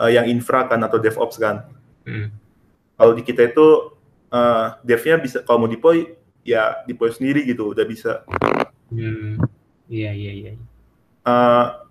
uh, 0.00 0.08
yang 0.10 0.26
infra 0.30 0.66
kan 0.70 0.80
atau 0.80 0.96
DevOps 1.02 1.36
kan. 1.36 1.66
Hmm. 2.08 2.32
kalau 2.96 3.12
di 3.12 3.20
kita 3.20 3.52
itu 3.52 3.92
uh, 4.32 4.80
devnya 4.80 5.20
bisa 5.20 5.44
kalau 5.44 5.60
mau 5.60 5.68
deploy 5.68 6.08
ya 6.40 6.80
deploy 6.88 7.12
sendiri 7.12 7.44
gitu 7.44 7.76
udah 7.76 7.84
bisa. 7.84 8.24
Hmm. 8.88 9.36
iya 9.92 10.16
iya 10.16 10.32
iya. 10.32 10.52
Uh, 11.28 11.87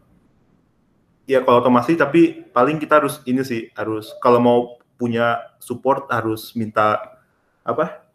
ya 1.28 1.44
kalau 1.44 1.60
otomasi 1.60 2.00
tapi 2.00 2.48
paling 2.56 2.80
kita 2.80 3.04
harus 3.04 3.20
ini 3.28 3.44
sih 3.44 3.70
harus 3.76 4.16
kalau 4.24 4.40
mau 4.40 4.60
punya 4.98 5.38
support 5.60 6.10
harus 6.10 6.56
minta 6.56 7.20
apa 7.68 8.08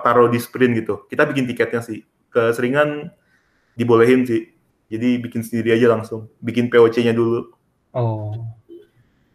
taruh 0.00 0.30
di 0.30 0.38
sprint 0.38 0.78
gitu. 0.78 1.04
Kita 1.10 1.26
bikin 1.26 1.50
tiketnya 1.50 1.82
sih. 1.82 2.06
Keseringan 2.30 3.10
dibolehin 3.74 4.22
sih. 4.22 4.54
Jadi 4.86 5.18
bikin 5.18 5.42
sendiri 5.42 5.74
aja 5.74 5.90
langsung. 5.90 6.30
Bikin 6.38 6.70
POC-nya 6.70 7.10
dulu. 7.10 7.50
Oh. 7.90 8.46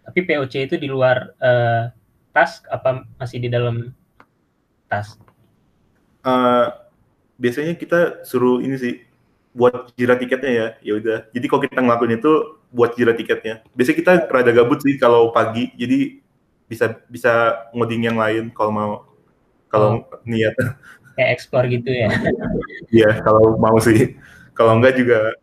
Tapi 0.08 0.20
POC 0.24 0.72
itu 0.72 0.76
di 0.80 0.88
luar 0.88 1.36
uh, 1.44 1.92
task 2.32 2.64
apa 2.72 3.04
masih 3.20 3.44
di 3.44 3.52
dalam 3.52 3.92
task? 4.88 5.20
Uh, 6.24 6.72
biasanya 7.36 7.76
kita 7.76 8.24
suruh 8.24 8.64
ini 8.64 8.80
sih 8.80 9.04
buat 9.52 9.92
jira 10.00 10.16
tiketnya 10.16 10.52
ya. 10.52 10.68
Ya 10.80 10.94
udah. 10.96 11.20
Jadi 11.36 11.46
kalau 11.52 11.62
kita 11.68 11.80
ngelakuin 11.84 12.24
itu 12.24 12.61
buat 12.72 12.96
jira 12.96 13.14
tiketnya. 13.14 13.62
Biasanya 13.76 13.98
kita 14.00 14.12
rada 14.32 14.52
gabut 14.56 14.80
sih 14.82 14.96
kalau 14.98 15.30
pagi 15.30 15.70
jadi 15.76 16.18
bisa 16.66 16.96
bisa 17.12 17.68
ngoding 17.76 18.08
yang 18.08 18.18
lain 18.18 18.50
kalau 18.56 18.72
mau 18.72 18.92
kalau 19.68 20.08
oh. 20.08 20.24
niat. 20.26 20.56
Kayak 21.20 21.30
ekspor 21.36 21.68
gitu 21.68 21.92
ya? 21.92 22.08
Iya 22.96 23.20
kalau 23.22 23.60
mau 23.60 23.78
sih. 23.84 24.16
Kalau 24.56 24.80
enggak 24.80 24.96
juga 25.00 25.36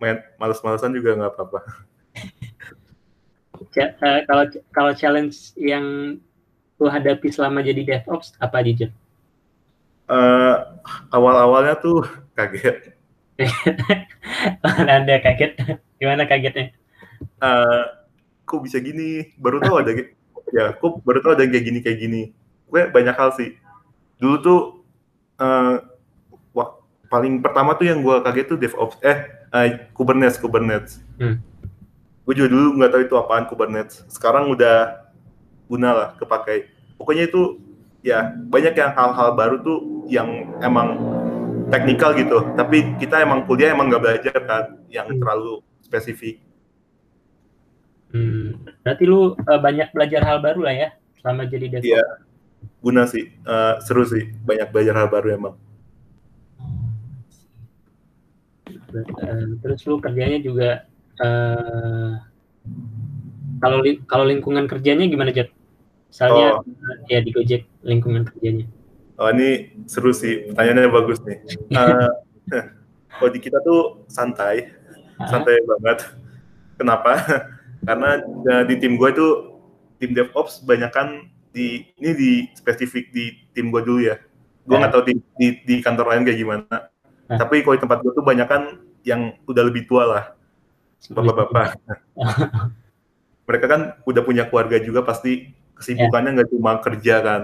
main 0.00 0.20
males-malesan 0.36 0.92
juga 0.92 1.16
nggak 1.16 1.32
apa-apa. 1.36 1.60
Uh, 3.76 4.20
kalau 4.24 4.44
kalau 4.72 4.92
challenge 4.96 5.52
yang 5.56 6.16
lu 6.76 6.88
hadapi 6.88 7.32
selama 7.32 7.64
jadi 7.64 7.84
DevOps 7.84 8.36
apa 8.40 8.60
aja 8.60 8.88
uh, 10.10 10.56
awal-awalnya 11.12 11.78
tuh 11.78 12.04
kaget 12.36 12.95
Anda 14.88 15.20
kaget? 15.20 15.52
Gimana 16.00 16.24
kagetnya? 16.24 16.72
Uh, 17.40 17.84
kok 18.48 18.64
bisa 18.64 18.80
gini? 18.80 19.32
Baru 19.36 19.60
tahu 19.60 19.80
ada 19.80 19.92
ya, 20.52 20.72
kok 20.76 21.04
baru 21.04 21.20
tahu 21.20 21.32
ada 21.36 21.44
kayak 21.44 21.64
gini 21.64 21.78
kayak 21.84 21.98
gini. 22.00 22.22
Gue 22.68 22.88
banyak 22.88 23.16
hal 23.16 23.32
sih. 23.36 23.56
Dulu 24.16 24.36
tuh 24.40 24.60
uh, 25.40 25.80
wah, 26.56 26.80
paling 27.12 27.44
pertama 27.44 27.76
tuh 27.76 27.86
yang 27.88 28.00
gue 28.00 28.16
kaget 28.24 28.46
tuh 28.48 28.58
DevOps 28.58 28.96
eh 29.04 29.18
uh, 29.52 29.66
Kubernetes 29.92 30.40
Kubernetes. 30.40 31.04
Hmm. 31.20 31.40
Gue 32.24 32.34
juga 32.34 32.48
dulu 32.50 32.80
nggak 32.80 32.90
tahu 32.92 33.02
itu 33.04 33.14
apaan 33.20 33.44
Kubernetes. 33.46 34.04
Sekarang 34.08 34.48
udah 34.50 35.08
guna 35.68 35.88
lah 35.92 36.08
kepakai. 36.16 36.72
Pokoknya 36.96 37.28
itu 37.28 37.60
ya 38.00 38.32
banyak 38.32 38.72
yang 38.78 38.94
hal-hal 38.94 39.34
baru 39.34 39.56
tuh 39.60 39.78
yang 40.06 40.54
emang 40.62 40.94
teknikal 41.70 42.14
gitu 42.14 42.38
tapi 42.54 42.96
kita 42.98 43.22
emang 43.22 43.44
kuliah 43.44 43.74
emang 43.74 43.90
nggak 43.90 44.02
belajar 44.02 44.36
kan 44.44 44.64
yang 44.90 45.06
hmm. 45.10 45.18
terlalu 45.18 45.62
spesifik 45.82 46.40
hmm. 48.14 48.66
berarti 48.86 49.04
lu 49.04 49.34
uh, 49.34 49.60
banyak 49.60 49.88
belajar 49.90 50.22
hal 50.22 50.38
baru 50.42 50.60
lah 50.66 50.74
ya 50.74 50.88
selama 51.22 51.42
jadi 51.46 51.66
DevOps 51.78 51.86
iya 51.86 52.04
guna 52.82 53.02
sih 53.06 53.34
uh, 53.46 53.82
seru 53.82 54.06
sih 54.06 54.30
banyak 54.46 54.70
belajar 54.70 54.94
hal 54.94 55.08
baru 55.10 55.28
emang 55.34 55.54
uh, 58.94 59.46
terus 59.62 59.80
lu 59.86 59.98
kerjanya 59.98 60.38
juga 60.38 60.86
uh, 61.18 62.22
kalau 63.60 63.78
li 63.80 64.00
kalau 64.04 64.24
lingkungan 64.28 64.68
kerjanya 64.68 65.08
gimana 65.08 65.32
Jet? 65.32 65.52
Misalnya 66.12 66.60
oh. 66.60 67.08
ya 67.08 67.20
di 67.20 67.30
Gojek 67.32 67.64
lingkungan 67.84 68.24
kerjanya. 68.28 68.66
Oh 69.16 69.32
ini 69.32 69.72
seru 69.88 70.12
sih, 70.12 70.52
pertanyaannya 70.52 70.92
bagus 70.92 71.18
nih. 71.24 71.38
Uh, 72.46 72.62
kalau 73.18 73.30
di 73.34 73.42
kita 73.42 73.58
tuh 73.66 74.06
santai, 74.06 74.70
santai 75.26 75.58
banget. 75.66 76.14
Kenapa? 76.78 77.18
Karena 77.88 78.22
uh, 78.22 78.62
di 78.68 78.78
tim 78.78 78.94
gue 78.94 79.08
itu 79.10 79.26
tim 79.98 80.14
DevOps 80.14 80.62
banyak 80.62 80.92
kan 80.94 81.26
di 81.50 81.90
ini 81.98 82.10
di 82.14 82.30
spesifik 82.54 83.10
di 83.10 83.34
tim 83.50 83.74
gue 83.74 83.82
dulu 83.82 84.00
ya. 84.04 84.20
Gue 84.62 84.78
nggak 84.78 84.92
tahu 84.94 85.02
di, 85.10 85.14
di, 85.34 85.48
di 85.64 85.74
kantor 85.82 86.14
lain 86.14 86.22
kayak 86.22 86.38
gimana. 86.38 86.76
Tapi 87.26 87.66
kalau 87.66 87.74
di 87.74 87.82
tempat 87.82 87.98
gue 88.04 88.12
tuh 88.14 88.22
banyak 88.22 88.46
kan 88.46 88.62
yang 89.02 89.34
udah 89.48 89.62
lebih 89.66 89.90
tua 89.90 90.04
lah, 90.06 90.24
bapak-bapak. 91.10 91.82
Mereka 93.50 93.66
kan 93.66 93.80
udah 94.06 94.22
punya 94.22 94.46
keluarga 94.46 94.78
juga 94.78 95.02
pasti 95.02 95.50
kesibukannya 95.74 96.30
nggak 96.38 96.50
cuma 96.54 96.78
kerja 96.78 97.14
kan 97.24 97.42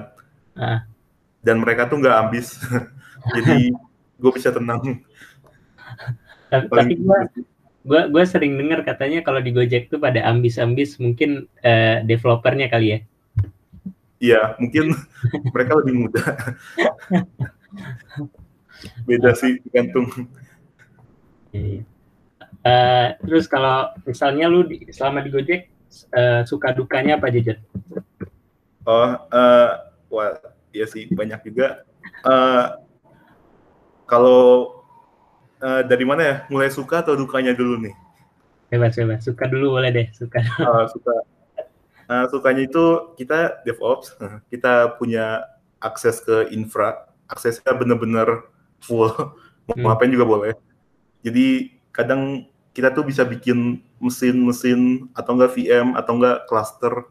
dan 1.42 1.58
mereka 1.58 1.90
tuh 1.90 1.98
nggak 1.98 2.16
ambis 2.26 2.58
jadi 3.36 3.74
gue 4.22 4.32
bisa 4.34 4.54
tenang. 4.54 5.02
Tapi 6.48 6.94
gue 6.96 7.18
gue 7.82 8.00
gue 8.14 8.24
sering 8.24 8.54
dengar 8.54 8.86
katanya 8.86 9.26
kalau 9.26 9.42
di 9.42 9.50
Gojek 9.50 9.90
tuh 9.90 9.98
pada 9.98 10.22
ambis-ambis 10.30 11.02
mungkin 11.02 11.50
uh, 11.66 12.06
developernya 12.06 12.70
kali 12.70 12.88
ya. 12.94 12.98
Iya 14.22 14.54
mungkin 14.62 14.94
mereka 15.54 15.82
lebih 15.82 15.94
muda 16.06 16.22
beda 19.06 19.34
sih 19.34 19.58
gantung 19.70 20.06
uh, 22.62 23.08
terus 23.22 23.46
kalau 23.46 23.90
misalnya 24.06 24.46
lu 24.50 24.66
di, 24.66 24.86
selama 24.90 25.22
di 25.22 25.30
Gojek 25.30 25.70
uh, 26.14 26.42
suka 26.46 26.74
dukanya 26.74 27.18
apa 27.18 27.30
aja 27.30 27.58
oh 28.86 29.10
uh, 29.30 29.70
wah 30.10 30.38
Iya 30.72 30.86
sih 30.88 31.08
banyak 31.12 31.40
juga. 31.52 31.84
Uh, 32.24 32.80
kalau 34.08 34.40
uh, 35.60 35.84
dari 35.84 36.04
mana 36.04 36.22
ya? 36.24 36.36
Mulai 36.48 36.72
suka 36.72 37.04
atau 37.04 37.14
dukanya 37.14 37.52
dulu 37.52 37.78
nih? 37.80 37.94
Bebas 38.72 38.96
bebas. 38.96 39.20
Suka 39.24 39.44
dulu 39.46 39.76
boleh 39.76 39.92
deh. 39.92 40.08
Suka. 40.16 40.40
Uh, 40.58 40.88
suka. 40.88 41.14
Uh, 42.08 42.24
sukanya 42.28 42.66
itu 42.66 43.14
kita 43.16 43.62
DevOps, 43.62 44.16
kita 44.52 44.96
punya 44.96 45.44
akses 45.78 46.20
ke 46.20 46.50
infra, 46.50 47.08
aksesnya 47.30 47.72
bener-bener 47.72 48.48
full, 48.82 49.08
mau 49.68 49.74
hmm. 49.76 49.84
ngapain 49.86 50.12
juga 50.12 50.26
boleh. 50.26 50.52
Jadi 51.22 51.78
kadang 51.94 52.48
kita 52.72 52.90
tuh 52.90 53.04
bisa 53.04 53.22
bikin 53.22 53.84
mesin-mesin 54.00 55.08
atau 55.12 55.36
enggak 55.36 55.52
VM 55.54 55.94
atau 55.94 56.12
enggak 56.18 56.48
cluster 56.48 57.06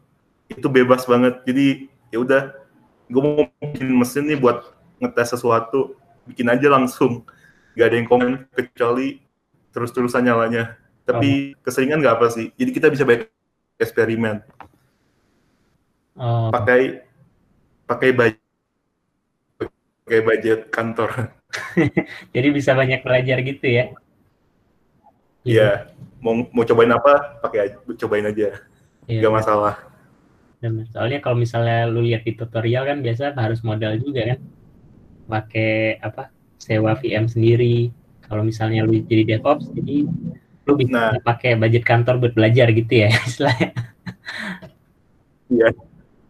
itu 0.50 0.66
bebas 0.68 1.06
banget. 1.08 1.40
Jadi 1.46 1.88
ya 2.12 2.18
udah 2.20 2.61
gue 3.12 3.22
mau 3.22 3.44
bikin 3.60 3.92
mesin 3.92 4.24
nih 4.24 4.40
buat 4.40 4.72
ngetes 4.96 5.36
sesuatu. 5.36 5.94
Bikin 6.24 6.48
aja 6.48 6.72
langsung. 6.72 7.28
Gak 7.76 7.92
ada 7.92 7.96
yang 8.00 8.08
komen 8.08 8.48
kecuali 8.56 9.20
terus-terusan 9.76 10.24
nyalanya. 10.24 10.80
Tapi 11.04 11.52
oh. 11.52 11.60
keseringan 11.66 12.00
nggak 12.00 12.16
apa 12.16 12.26
sih? 12.32 12.48
Jadi 12.56 12.70
kita 12.72 12.88
bisa 12.88 13.04
banyak 13.04 13.28
eksperimen. 13.76 14.40
Oh. 16.12 16.52
pakai 16.52 17.08
pakai 17.88 18.12
budget 18.12 18.42
pakai 20.04 20.20
budget 20.20 20.60
kantor. 20.68 21.32
Jadi 22.36 22.48
bisa 22.52 22.76
banyak 22.76 23.00
belajar 23.00 23.40
gitu 23.40 23.64
ya. 23.64 23.84
Iya, 25.42 25.90
mau 26.20 26.46
mau 26.52 26.68
cobain 26.68 26.92
apa? 26.92 27.40
Pakai 27.42 27.74
cobain 27.98 28.28
aja, 28.28 28.60
Iya, 29.08 29.18
nggak 29.24 29.34
masalah. 29.42 29.91
Benar. 30.62 30.86
Soalnya 30.94 31.18
kalau 31.18 31.36
misalnya 31.36 31.90
lu 31.90 32.00
lihat 32.00 32.22
di 32.22 32.32
tutorial 32.32 32.86
kan 32.86 33.02
biasa 33.02 33.34
harus 33.34 33.60
modal 33.62 33.98
juga 33.98 34.36
kan. 34.36 34.38
Pakai 35.26 35.98
apa? 35.98 36.30
Sewa 36.58 36.94
VM 36.94 37.26
sendiri. 37.26 37.90
Kalau 38.22 38.46
misalnya 38.46 38.86
lu 38.86 39.02
jadi 39.02 39.36
DevOps, 39.36 39.68
jadi 39.74 40.06
lu 40.62 40.72
bisa 40.78 40.94
Nah. 40.94 41.10
pakai 41.20 41.58
budget 41.58 41.82
kantor 41.82 42.22
buat 42.22 42.32
belajar 42.32 42.70
gitu 42.70 42.92
ya 42.94 43.10
istilahnya. 43.28 43.74
Iya. 45.50 45.68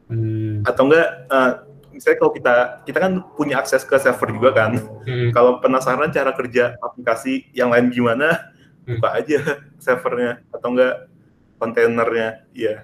Hmm, 0.09 0.61
Atau 0.67 0.89
enggak, 0.89 1.09
eh, 1.31 1.51
misalnya 1.93 2.19
kalau 2.19 2.33
kita 2.33 2.55
kita 2.85 2.99
kan 3.01 3.13
punya 3.33 3.61
akses 3.61 3.85
ke 3.85 3.97
server 3.97 4.29
juga 4.33 4.51
kan. 4.53 4.73
hmm, 5.07 5.31
Kalau 5.31 5.61
penasaran 5.61 6.11
cara 6.11 6.33
kerja 6.33 6.77
aplikasi 6.81 7.49
yang 7.53 7.71
lain 7.71 7.89
gimana, 7.89 8.51
Hmm. 8.83 8.99
buka 8.99 9.09
aja 9.15 9.39
servernya 9.85 10.43
atau 10.51 10.69
enggak 10.75 11.07
kontainernya. 11.57 12.29
Iya. 12.51 12.75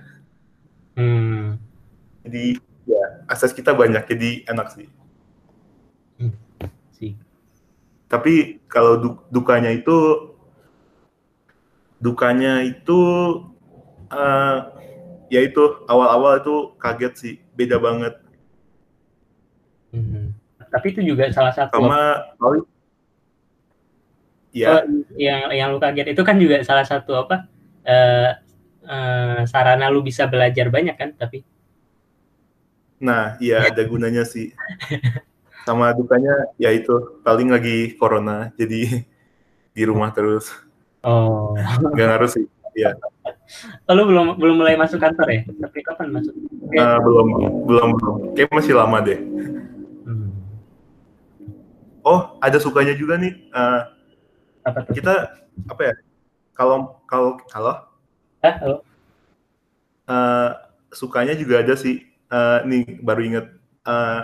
hmm. 0.94 1.37
Jadi 2.28 2.60
ya 2.84 3.24
akses 3.24 3.56
kita 3.56 3.72
banyak, 3.72 4.04
jadi 4.04 4.44
enak 4.52 4.68
sih. 4.76 4.88
sih. 6.92 7.12
Tapi 8.08 8.60
kalau 8.68 9.00
du- 9.00 9.24
dukanya 9.32 9.72
itu 9.72 9.96
dukanya 11.98 12.60
itu 12.62 12.98
eh 14.12 14.56
ya 15.32 15.40
itu 15.44 15.62
awal-awal 15.88 16.40
itu 16.40 16.54
kaget 16.76 17.12
sih, 17.16 17.34
beda 17.56 17.76
banget 17.80 18.14
Hmm. 19.88 20.36
Tapi 20.68 20.92
itu 20.92 21.00
juga 21.00 21.32
salah 21.32 21.52
satu 21.56 21.80
sama 21.80 22.28
paling 22.36 22.64
Oh, 24.48 24.52
ya 24.52 24.84
yang 25.16 25.48
yang 25.54 25.68
lu 25.72 25.78
kaget 25.80 26.12
itu 26.12 26.22
kan 26.26 26.36
juga 26.36 26.60
salah 26.66 26.84
satu 26.84 27.14
apa 27.14 27.46
eh 27.88 28.30
eh, 28.84 29.40
sarana 29.48 29.88
lu 29.88 30.04
bisa 30.04 30.28
belajar 30.28 30.68
banyak 30.68 30.96
kan 30.98 31.10
tapi 31.16 31.40
nah 32.98 33.38
ya 33.38 33.66
ada 33.70 33.82
gunanya 33.86 34.26
sih. 34.26 34.52
Sama 35.66 35.92
dukanya 35.94 36.50
ya 36.56 36.72
itu 36.72 37.20
paling 37.22 37.48
lagi 37.50 37.94
corona 37.98 38.50
jadi 38.58 39.06
di 39.76 39.82
rumah 39.86 40.10
terus. 40.14 40.50
Oh. 41.02 41.54
Nggak 41.94 42.06
ngaruh 42.06 42.30
sih 42.30 42.44
ya 42.78 42.94
Oh, 43.88 43.96
lu 43.96 44.04
belum 44.04 44.36
belum 44.36 44.60
mulai 44.60 44.76
masuk 44.76 45.00
kantor 45.00 45.24
ya? 45.32 45.40
Tapi 45.48 45.80
kapan 45.80 46.12
masuk? 46.12 46.36
Oke. 46.36 46.76
Eh, 46.76 46.98
belum 47.00 47.28
belum 47.64 47.88
belum. 47.96 48.16
Kayak 48.36 48.52
masih 48.52 48.76
lama 48.76 49.00
deh. 49.00 49.16
Hmm. 50.04 50.32
oh 52.04 52.36
ada 52.44 52.60
sukanya 52.60 52.92
juga 52.92 53.16
nih. 53.16 53.32
Eh, 53.32 53.80
apa 54.68 54.78
tuh? 54.84 54.92
kita 54.92 55.32
apa 55.64 55.80
ya? 55.80 55.94
Kalau 56.52 57.00
kalau 57.08 57.40
kalau 57.48 57.72
ah, 58.44 58.54
halo? 58.60 58.76
eh, 60.12 60.50
sukanya 60.92 61.32
juga 61.32 61.64
ada 61.64 61.72
sih 61.72 62.04
Eh, 62.28 62.58
nih 62.68 62.84
baru 63.00 63.20
inget. 63.24 63.46
Eh, 63.88 64.20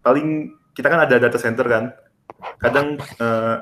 paling 0.00 0.54
kita 0.72 0.86
kan 0.86 1.00
ada 1.02 1.18
data 1.18 1.38
center 1.38 1.66
kan. 1.66 1.84
Kadang 2.62 2.98
eh, 2.98 3.56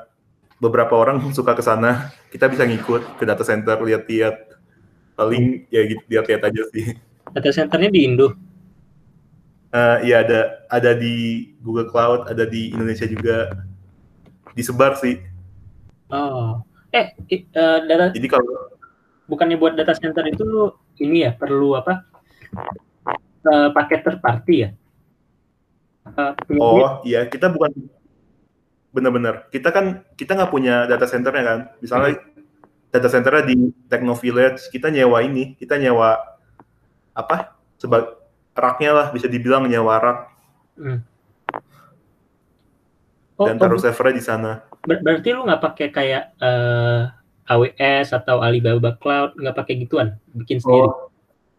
beberapa 0.61 0.93
orang 0.93 1.17
suka 1.37 1.57
ke 1.57 1.63
sana. 1.65 2.13
Kita 2.29 2.45
bisa 2.45 2.65
ngikut 2.65 3.17
ke 3.17 3.23
data 3.25 3.41
center 3.41 3.81
lihat-lihat. 3.81 4.53
Paling 5.15 5.65
ya 5.73 5.81
gitu 5.87 6.03
lihat-lihat 6.11 6.41
aja 6.45 6.61
sih. 6.75 6.93
Data 7.33 7.49
centernya 7.49 7.89
di 7.89 8.05
Indo? 8.05 8.37
Eh, 9.73 9.97
ya 10.07 10.21
ada 10.23 10.61
ada 10.69 10.91
di 10.95 11.49
Google 11.59 11.89
Cloud 11.89 12.29
ada 12.29 12.45
di 12.45 12.69
Indonesia 12.69 13.09
juga. 13.09 13.49
Disebar 14.53 14.95
sih. 15.01 15.19
Oh. 16.13 16.61
Eh 16.95 17.11
i- 17.27 17.43
eh, 17.49 17.79
data 17.89 18.13
jadi 18.13 18.27
kalau 18.29 18.71
bukannya 19.27 19.57
buat 19.59 19.73
data 19.75 19.91
center 19.97 20.23
itu 20.29 20.45
lu 20.45 20.69
ini 21.01 21.27
ya 21.27 21.35
perlu 21.35 21.75
apa 21.75 22.07
Eh, 23.45 23.69
paket 23.77 24.01
third 24.01 24.19
party 24.25 24.55
ya 24.65 24.69
duit? 26.45 26.61
Oh 26.61 27.01
iya, 27.01 27.25
kita 27.25 27.49
bukan 27.49 27.73
benar-benar. 28.93 29.49
Kita 29.51 29.73
kan 29.73 30.05
kita 30.15 30.37
nggak 30.37 30.51
punya 30.53 30.85
data 30.87 31.05
centernya 31.09 31.43
kan. 31.43 31.59
Misalnya 31.81 32.21
data 32.93 33.07
centernya 33.11 33.43
di 33.43 33.55
Techno 33.91 34.15
Village, 34.15 34.69
kita 34.71 34.87
nyewa 34.93 35.19
ini, 35.25 35.57
kita 35.59 35.75
nyewa 35.75 36.15
apa? 37.11 37.57
Sebab 37.81 38.15
raknya 38.55 38.91
lah 38.95 39.07
bisa 39.11 39.27
dibilang 39.27 39.67
nyewa 39.67 39.97
rak 39.99 40.19
Hmm. 40.75 40.99
Oh, 43.39 43.47
dan 43.47 43.55
oh, 43.55 43.59
taruh 43.63 43.79
servernya 43.79 44.19
di 44.19 44.23
sana. 44.23 44.51
Ber- 44.83 44.99
berarti 44.99 45.31
lu 45.31 45.47
nggak 45.47 45.63
pakai 45.63 45.87
kayak 45.87 46.35
eh, 46.35 47.01
AWS 47.47 48.11
atau 48.11 48.43
Alibaba 48.43 48.91
Cloud 48.99 49.39
nggak 49.39 49.55
pakai 49.55 49.79
gituan 49.79 50.19
bikin 50.35 50.59
sendiri 50.59 50.91
Oh, 50.91 51.07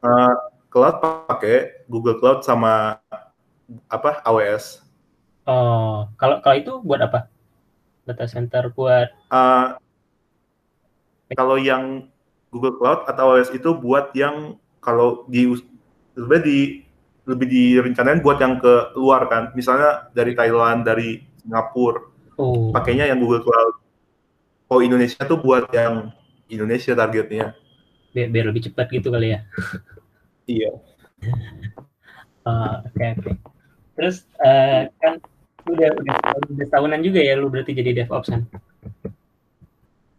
eh, 0.05 0.35
cloud 0.77 1.01
pakai 1.01 1.89
Google 1.89 2.21
Cloud 2.21 2.45
sama 2.45 3.01
apa 3.89 4.21
AWS. 4.29 4.85
oh 5.49 6.13
kalau 6.21 6.45
kalau 6.45 6.57
itu 6.61 6.73
buat 6.85 7.01
apa 7.01 7.33
data 8.05 8.29
center 8.29 8.69
buat 8.77 9.09
Eh, 9.33 9.67
kalau 11.33 11.57
yang 11.57 12.13
Google 12.53 12.77
Cloud 12.77 13.09
atau 13.09 13.33
AWS 13.33 13.57
itu 13.57 13.73
buat 13.73 14.13
yang 14.13 14.61
kalau 14.85 15.25
di 15.33 15.49
sebenarnya 16.13 16.45
di 16.45 16.59
lebih 17.27 17.49
direncanain 17.51 18.23
buat 18.23 18.39
yang 18.39 18.63
ke 18.63 18.95
luar 18.95 19.27
kan, 19.27 19.51
misalnya 19.59 20.13
dari 20.15 20.37
Thailand, 20.39 20.87
dari 20.87 21.27
Singapura, 21.43 22.05
oh 22.39 22.71
pakainya 22.71 23.09
yang 23.09 23.19
Google 23.19 23.43
Cloud. 23.43 23.75
Oh 24.71 24.79
Indonesia 24.85 25.25
tuh 25.25 25.41
buat 25.41 25.67
yang 25.73 26.13
Indonesia 26.53 26.93
targetnya. 26.95 27.57
biar, 28.17 28.29
biar 28.33 28.45
lebih 28.49 28.73
cepat 28.73 28.89
gitu 28.89 29.13
kali 29.13 29.37
ya 29.37 29.45
Iya. 30.47 30.71
Oh, 32.47 32.75
oke 32.87 33.07
oke 33.19 33.33
terus 33.97 34.29
eh, 34.45 34.93
kan 35.01 35.19
lu 35.67 35.75
udah 35.75 35.91
udah 35.99 36.17
udah 36.53 36.69
tahunan 36.71 37.01
juga 37.03 37.19
ya 37.19 37.35
lu 37.35 37.49
berarti 37.51 37.73
jadi 37.75 38.05
DevOps 38.05 38.29
kan 38.31 38.45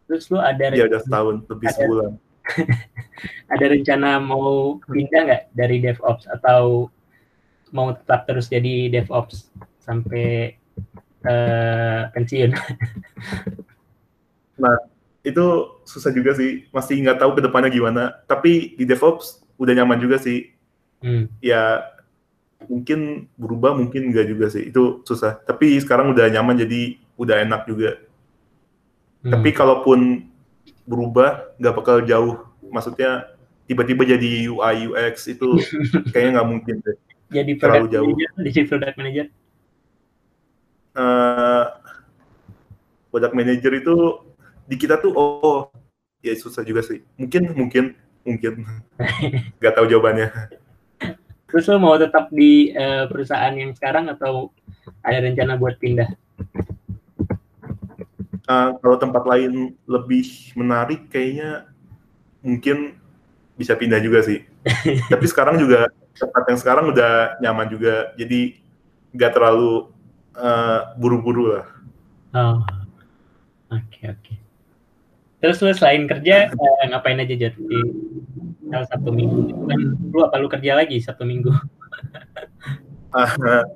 terus 0.10 0.28
lu 0.34 0.42
ada 0.42 0.74
Iya 0.74 0.90
udah 0.90 1.02
setahun 1.04 1.36
lebih 1.48 1.68
Ada. 1.72 1.78
sebulan. 1.78 2.12
ada 3.54 3.66
rencana 3.68 4.10
mau 4.24 4.80
pindah 4.88 5.22
nggak 5.28 5.44
dari 5.52 5.78
DevOps 5.84 6.26
atau 6.32 6.88
mau 7.76 7.92
tetap 7.92 8.24
terus 8.24 8.48
jadi 8.48 8.88
DevOps 8.88 9.52
sampai 9.84 10.56
eh, 11.28 12.02
pensiun? 12.12 12.52
Itu 15.28 15.76
susah 15.84 16.16
juga 16.16 16.32
sih, 16.40 16.72
masih 16.72 17.04
nggak 17.04 17.20
tahu 17.20 17.36
ke 17.36 17.44
depannya 17.44 17.68
gimana. 17.68 18.16
Tapi 18.32 18.80
di 18.80 18.88
DevOps 18.88 19.44
udah 19.58 19.74
nyaman 19.74 20.00
juga 20.00 20.18
sih. 20.22 20.54
Hmm. 21.02 21.30
Ya 21.42 21.94
mungkin 22.66 23.30
berubah, 23.38 23.78
mungkin 23.78 24.10
enggak 24.10 24.30
juga 24.30 24.50
sih. 24.50 24.70
Itu 24.70 25.06
susah. 25.06 25.42
Tapi 25.44 25.78
sekarang 25.82 26.14
udah 26.14 26.30
nyaman 26.32 26.58
jadi 26.58 26.98
udah 27.18 27.36
enak 27.46 27.62
juga. 27.70 28.02
Hmm. 29.26 29.34
Tapi 29.34 29.50
kalaupun 29.54 30.30
berubah 30.88 31.52
nggak 31.60 31.76
bakal 31.76 31.98
jauh. 32.06 32.48
Maksudnya 32.70 33.34
tiba-tiba 33.68 34.08
jadi 34.08 34.48
UI 34.48 34.88
UX 34.88 35.28
itu 35.28 35.60
kayaknya 36.16 36.40
nggak 36.40 36.50
mungkin 36.50 36.76
deh. 36.82 36.98
jadi 37.28 37.52
terlalu 37.60 37.92
jauh. 37.92 38.08
manager, 38.08 38.32
jadi 38.40 38.62
product 38.72 38.96
manager. 38.96 39.28
Eh, 40.98 41.66
product 43.12 43.36
manager 43.36 43.72
itu 43.76 43.96
di 44.64 44.76
kita 44.80 44.96
tuh 44.98 45.12
oh 45.12 45.70
ya 46.24 46.32
susah 46.40 46.64
juga 46.64 46.82
sih. 46.88 47.04
Mungkin 47.20 47.52
mungkin 47.54 47.84
mungkin 48.28 48.68
nggak 49.64 49.74
tahu 49.74 49.88
jawabannya. 49.88 50.28
Terus 51.48 51.64
lu 51.72 51.80
mau 51.80 51.96
tetap 51.96 52.28
di 52.28 52.76
eh, 52.76 53.08
perusahaan 53.08 53.56
yang 53.56 53.72
sekarang 53.72 54.12
atau 54.12 54.52
ada 55.00 55.24
rencana 55.24 55.56
buat 55.56 55.80
pindah? 55.80 56.12
Eh, 58.48 58.70
kalau 58.84 58.98
tempat 59.00 59.24
lain 59.24 59.76
lebih 59.88 60.28
menarik 60.60 61.08
kayaknya 61.08 61.72
mungkin 62.44 63.00
bisa 63.56 63.80
pindah 63.80 64.04
juga 64.04 64.24
sih. 64.28 64.44
Tapi 65.12 65.26
sekarang 65.28 65.56
juga 65.56 65.88
tempat 66.16 66.44
yang 66.52 66.60
sekarang 66.60 66.86
udah 66.92 67.40
nyaman 67.40 67.68
juga. 67.72 68.12
Jadi 68.20 68.60
nggak 69.16 69.32
terlalu 69.32 69.88
eh, 70.36 70.80
buru-buru 71.00 71.60
lah. 71.60 71.66
Oh, 72.36 72.60
oke 73.72 74.02
oke. 74.04 74.34
Terus 75.44 75.64
lu 75.64 75.72
selain 75.72 76.04
kerja 76.08 76.52
eh, 76.52 76.86
ngapain 76.92 77.24
aja 77.24 77.36
Jod 77.36 77.56
di 78.68 78.76
salah 78.76 78.88
satu 78.92 79.10
minggu? 79.10 79.40
Itu 79.48 79.64
Kan 79.64 79.80
lu 80.12 80.20
apa 80.22 80.36
lu 80.38 80.52
kerja 80.52 80.76
lagi 80.76 81.00
satu 81.00 81.24
minggu? 81.24 81.48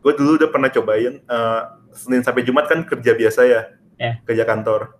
gue 0.00 0.12
dulu 0.14 0.36
udah 0.36 0.48
pernah 0.48 0.68
cobain 0.68 1.18
eh, 1.18 1.62
Senin 1.90 2.22
sampai 2.22 2.44
Jumat 2.44 2.68
kan 2.68 2.84
kerja 2.84 3.12
biasa 3.12 3.40
ya, 3.44 3.62
Ya. 3.96 4.16
kerja 4.24 4.44
kantor. 4.44 4.96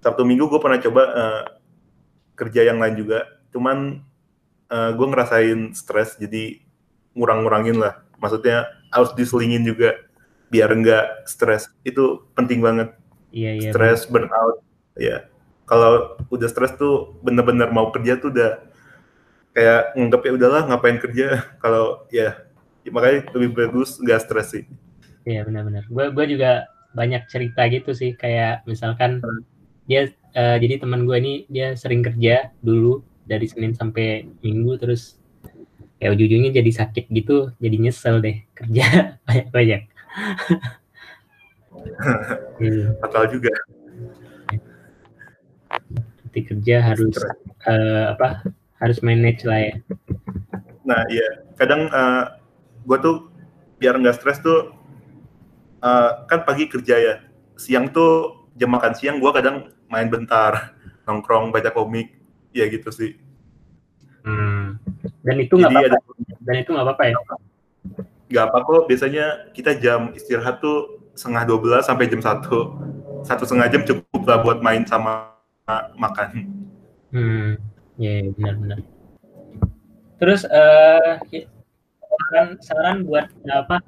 Sabtu 0.00 0.20
Minggu 0.22 0.48
gue 0.48 0.60
pernah 0.60 0.76
coba 0.76 1.02
eh, 1.06 1.42
kerja 2.34 2.66
yang 2.66 2.78
lain 2.78 2.96
juga, 2.96 3.24
cuman 3.50 4.02
gue 4.68 5.06
ngerasain 5.08 5.72
stres 5.72 6.20
jadi 6.20 6.60
ngurang-ngurangin 7.12 7.80
lah. 7.80 8.04
Maksudnya 8.16 8.68
harus 8.88 9.12
diselingin 9.12 9.64
juga. 9.64 9.96
biar 10.48 10.72
nggak 10.72 11.28
stres 11.28 11.68
itu 11.84 12.24
penting 12.32 12.64
banget 12.64 12.96
Iya 13.28 13.52
iya. 13.52 13.68
stres 13.68 14.08
burnout 14.08 14.64
ya 14.96 15.28
kalau 15.70 16.16
udah 16.32 16.48
stres 16.50 16.72
tuh 16.74 17.14
bener-bener 17.22 17.68
mau 17.70 17.92
kerja 17.94 18.16
tuh 18.18 18.32
udah 18.34 18.50
kayak 19.54 19.80
nganggep 19.96 20.22
ya 20.24 20.32
udahlah 20.38 20.62
ngapain 20.68 20.98
kerja 21.00 21.26
kalau 21.62 22.06
ya, 22.10 22.40
ya 22.84 22.90
makanya 22.94 23.28
lebih 23.36 23.50
bagus 23.56 23.98
nggak 24.00 24.20
stres 24.24 24.48
sih 24.54 24.64
Iya 25.28 25.44
benar-benar. 25.44 25.84
Gue 25.92 26.08
gue 26.08 26.24
juga 26.36 26.64
banyak 26.96 27.28
cerita 27.28 27.68
gitu 27.68 27.92
sih 27.92 28.16
kayak 28.16 28.64
misalkan 28.64 29.20
Hmm. 29.20 29.44
dia 29.84 30.08
eh, 30.32 30.56
jadi 30.60 30.80
teman 30.80 31.04
gue 31.04 31.16
ini 31.20 31.34
dia 31.52 31.76
sering 31.76 32.00
kerja 32.00 32.48
dulu 32.64 33.04
dari 33.28 33.44
Senin 33.44 33.76
sampai 33.76 34.24
Minggu 34.40 34.80
terus 34.80 35.20
ya 36.00 36.14
ujung-ujungnya 36.14 36.54
jadi 36.54 36.70
sakit 36.72 37.10
gitu 37.12 37.52
jadi 37.60 37.76
nyesel 37.76 38.24
deh 38.24 38.40
kerja 38.56 38.84
banyak-banyak. 39.28 39.82
Iya, 42.58 42.94
fatal 43.00 43.24
juga 43.30 43.52
nanti 46.38 46.54
kerja 46.54 46.76
harus 46.94 47.14
eh, 47.66 48.04
apa 48.14 48.46
harus 48.78 49.02
manage 49.02 49.42
lah 49.42 49.58
ya. 49.58 49.74
Nah, 50.86 51.02
iya. 51.10 51.42
Kadang 51.58 51.90
eh 51.90 52.24
gue 52.86 52.98
tuh 53.02 53.16
biar 53.82 53.98
nggak 53.98 54.22
stres 54.22 54.38
tuh 54.38 54.70
eh, 55.82 56.10
kan 56.30 56.46
pagi 56.46 56.70
kerja 56.70 56.94
ya. 56.94 57.14
Siang 57.58 57.90
tuh 57.90 58.46
jam 58.54 58.70
makan 58.70 58.94
siang 58.94 59.18
gue 59.18 59.30
kadang 59.34 59.74
main 59.90 60.06
bentar, 60.06 60.78
nongkrong, 61.10 61.50
baca 61.50 61.74
komik, 61.74 62.14
ya 62.54 62.70
gitu 62.70 62.94
sih. 62.94 63.18
Hmm. 64.22 64.78
Dan 65.26 65.42
itu 65.42 65.58
nggak 65.58 65.74
apa-apa. 65.74 65.98
Dan 66.46 66.54
itu 66.62 66.70
nggak 66.70 66.86
apa-apa 66.86 67.04
ya. 67.10 67.14
nggak 68.30 68.44
apa 68.46 68.56
kok. 68.62 68.82
Biasanya 68.86 69.26
kita 69.50 69.74
jam 69.74 70.14
istirahat 70.14 70.62
tuh 70.62 71.02
setengah 71.18 71.50
12 71.50 71.82
sampai 71.82 72.06
jam 72.06 72.22
satu 72.22 72.78
satu 73.26 73.42
setengah 73.42 73.66
jam 73.74 73.82
cukup 73.82 74.22
lah 74.22 74.38
buat 74.38 74.62
main 74.62 74.86
sama 74.86 75.37
makan. 75.96 76.28
Hmm, 77.12 77.60
ya 78.00 78.24
ya, 78.24 78.30
benar-benar. 78.36 78.80
Terus 80.18 80.42
eh 80.48 81.14
ya, 81.30 81.42
saran 82.02 82.48
saran 82.60 82.96
buat 83.04 83.30
apa 83.46 83.84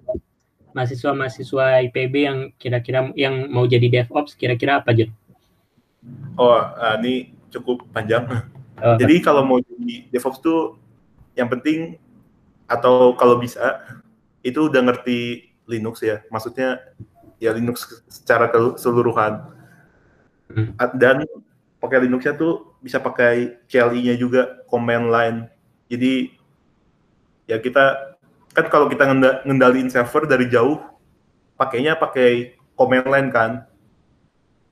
mahasiswa-mahasiswa 0.70 1.90
IPB 1.90 2.14
yang 2.14 2.38
kira-kira 2.56 3.10
yang 3.18 3.50
mau 3.50 3.66
jadi 3.66 3.90
DevOps 3.90 4.38
kira-kira 4.38 4.78
apa 4.78 4.94
Jun? 4.94 5.10
Oh, 6.38 6.56
ah, 6.56 6.96
ini 7.02 7.34
cukup 7.52 7.84
panjang. 7.92 8.24
Oh, 8.80 8.96
Jadi 8.96 9.20
kalau 9.20 9.44
mau 9.44 9.60
jadi 9.60 10.08
DevOps 10.08 10.40
tuh 10.40 10.80
yang 11.36 11.52
penting 11.52 12.00
atau 12.64 13.12
kalau 13.18 13.36
bisa 13.36 13.82
itu 14.40 14.70
udah 14.72 14.80
ngerti 14.80 15.50
Linux 15.68 16.00
ya. 16.00 16.24
Maksudnya 16.32 16.80
ya 17.36 17.52
Linux 17.52 17.84
secara 18.08 18.48
keseluruhan. 18.48 19.52
Hmm. 20.48 20.72
Dan 20.96 21.28
pakai 21.80 22.04
Linuxnya 22.06 22.36
tuh 22.36 22.76
bisa 22.84 23.00
pakai 23.00 23.64
CLI-nya 23.66 24.14
juga 24.20 24.60
command 24.68 25.08
line. 25.08 25.38
Jadi 25.88 26.36
ya 27.48 27.56
kita 27.58 28.14
kan 28.52 28.66
kalau 28.68 28.86
kita 28.86 29.08
ngenda- 29.08 29.40
ngendaliin 29.48 29.88
server 29.88 30.28
dari 30.28 30.46
jauh 30.52 30.78
pakainya 31.56 31.96
pakai 31.96 32.60
command 32.76 33.08
line 33.08 33.28
kan. 33.32 33.64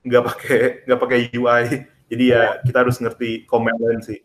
Nggak 0.04 0.22
pakai 0.28 0.58
nggak 0.84 1.00
pakai 1.00 1.18
UI. 1.32 1.64
Jadi 2.08 2.24
ya 2.28 2.60
kita 2.62 2.84
harus 2.84 3.00
ngerti 3.00 3.48
command 3.48 3.80
line 3.80 4.02
sih. 4.04 4.20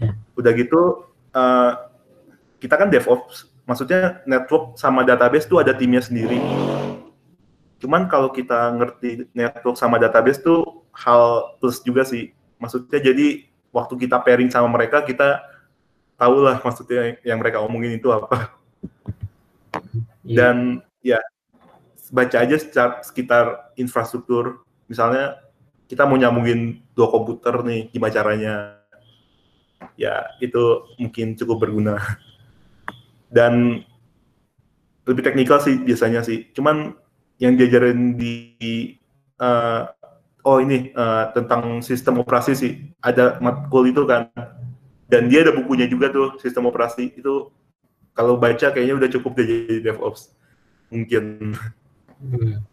Ya. 0.00 0.16
Udah 0.34 0.52
gitu 0.56 1.04
eh, 1.36 1.72
kita 2.58 2.74
kan 2.74 2.90
DevOps, 2.90 3.46
maksudnya 3.62 4.24
network 4.26 4.74
sama 4.74 5.06
database 5.06 5.46
tuh 5.46 5.62
ada 5.62 5.70
timnya 5.76 6.02
sendiri. 6.02 6.42
Cuman 7.78 8.10
kalau 8.10 8.34
kita 8.34 8.74
ngerti 8.74 9.30
network 9.30 9.78
sama 9.78 10.02
database 10.02 10.42
tuh 10.42 10.87
hal 10.98 11.54
plus 11.62 11.78
juga 11.86 12.02
sih. 12.02 12.34
Maksudnya 12.58 12.98
jadi 12.98 13.46
waktu 13.70 13.94
kita 13.94 14.18
pairing 14.22 14.50
sama 14.50 14.66
mereka 14.66 15.06
kita 15.06 15.44
tahu 16.18 16.42
lah 16.42 16.58
maksudnya 16.58 17.14
yang 17.22 17.38
mereka 17.38 17.62
omongin 17.62 17.94
itu 17.94 18.10
apa. 18.10 18.50
iya. 20.26 20.34
Dan 20.34 20.82
ya 20.98 21.22
baca 22.10 22.36
aja 22.42 22.56
secara, 22.58 23.00
sekitar 23.06 23.72
infrastruktur. 23.78 24.66
Misalnya 24.90 25.38
kita 25.86 26.04
mau 26.04 26.18
nyambungin 26.18 26.82
dua 26.92 27.08
komputer 27.08 27.62
nih, 27.62 27.88
gimana 27.94 28.12
caranya? 28.12 28.54
Ya 29.94 30.26
itu 30.42 30.90
mungkin 30.98 31.38
cukup 31.38 31.62
berguna. 31.62 32.02
Dan 33.30 33.84
lebih 35.06 35.22
teknikal 35.22 35.62
sih 35.62 35.78
biasanya 35.78 36.26
sih. 36.26 36.50
Cuman 36.52 36.98
yang 37.38 37.54
diajarin 37.54 38.18
di 38.18 38.58
eh, 39.38 39.82
oh 40.48 40.58
ini 40.64 40.96
eh, 40.96 41.24
tentang 41.36 41.84
sistem 41.84 42.24
operasi 42.24 42.56
sih. 42.56 42.72
Ada 43.04 43.36
matkul 43.44 43.92
itu 43.92 44.08
kan. 44.08 44.32
Dan 45.08 45.28
dia 45.28 45.44
ada 45.44 45.52
bukunya 45.52 45.84
juga 45.84 46.08
tuh 46.08 46.40
sistem 46.40 46.72
operasi. 46.72 47.12
Itu 47.12 47.52
kalau 48.16 48.40
baca 48.40 48.72
kayaknya 48.72 48.96
udah 48.96 49.08
cukup 49.12 49.36
deh 49.36 49.44
jadi 49.44 49.76
DevOps. 49.92 50.32
Mungkin. 50.88 51.52
Hmm, 52.18 52.64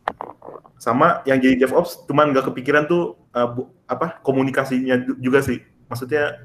sama 0.81 1.21
yang 1.29 1.37
jadi 1.37 1.67
DevOps 1.67 2.07
cuman 2.09 2.33
nggak 2.33 2.49
kepikiran 2.49 2.89
tuh 2.89 3.13
uh, 3.29 3.45
bu- 3.45 3.69
apa 3.85 4.23
komunikasinya 4.23 5.03
juga 5.19 5.43
sih. 5.43 5.61
Maksudnya 5.91 6.39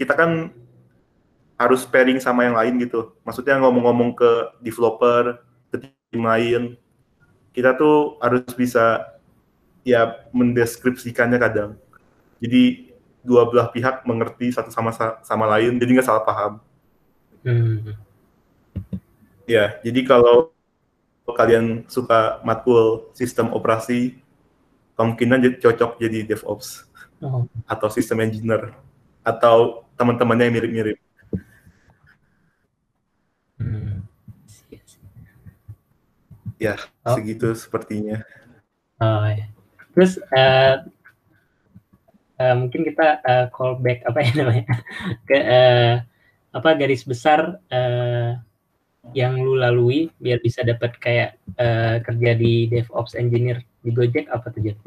kita 0.00 0.16
kan 0.16 0.54
harus 1.56 1.84
pairing 1.88 2.20
sama 2.22 2.46
yang 2.48 2.56
lain 2.56 2.80
gitu. 2.80 3.16
Maksudnya 3.26 3.60
ngomong-ngomong 3.60 4.16
ke 4.16 4.30
developer 4.64 5.40
ke 5.72 5.76
tim 5.82 6.22
lain. 6.22 6.62
Kita 7.52 7.72
tuh 7.76 8.20
harus 8.20 8.44
bisa 8.52 9.15
ya 9.86 10.26
mendeskripsikannya 10.34 11.38
kadang 11.38 11.70
jadi 12.42 12.90
dua 13.22 13.46
belah 13.46 13.70
pihak 13.70 14.02
mengerti 14.02 14.50
satu 14.50 14.70
sama 14.74 14.90
sama 15.22 15.46
lain 15.56 15.78
jadi 15.78 15.90
nggak 15.98 16.08
salah 16.10 16.24
paham 16.26 16.52
hmm, 17.46 17.94
Ya, 19.46 19.78
jadi 19.86 20.02
kalau 20.02 20.50
kalian 21.38 21.86
suka 21.86 22.42
matkul 22.42 23.10
sistem 23.14 23.54
operasi, 23.54 24.18
kemungkinan 24.98 25.38
jadi 25.38 25.56
cocok 25.62 25.90
jadi 26.02 26.18
DevOps 26.26 26.86
oh, 27.22 27.46
atau 27.66 27.88
sistem 27.94 28.26
engineer 28.26 28.74
atau 29.22 29.86
teman-temannya 29.94 30.50
yang 30.50 30.54
mirip-mirip. 30.58 30.98
hmm. 33.58 34.02
Ya, 36.56 36.74
Oh. 37.04 37.14
segitu 37.14 37.52
sepertinya. 37.54 38.24
Oh, 39.00 39.24
ya. 39.28 39.55
Terus 39.96 40.20
eh, 40.20 40.76
eh, 42.36 42.54
mungkin 42.54 42.84
kita 42.84 43.24
eh, 43.24 43.46
call 43.48 43.80
back 43.80 44.04
apa 44.04 44.18
ya 44.20 44.30
namanya 44.44 44.64
ke 45.28 45.36
eh, 45.40 45.94
apa 46.52 46.68
garis 46.76 47.00
besar 47.08 47.56
eh, 47.72 48.36
yang 49.16 49.40
lu 49.40 49.56
lalui 49.56 50.12
biar 50.20 50.36
bisa 50.44 50.60
dapat 50.60 51.00
kayak 51.00 51.40
eh, 51.56 51.96
kerja 52.04 52.30
di 52.36 52.68
DevOps 52.68 53.16
engineer 53.16 53.64
di 53.80 53.88
Gojek 53.88 54.28
apa 54.28 54.52
tuh 54.52 54.60
Jet? 54.68 54.78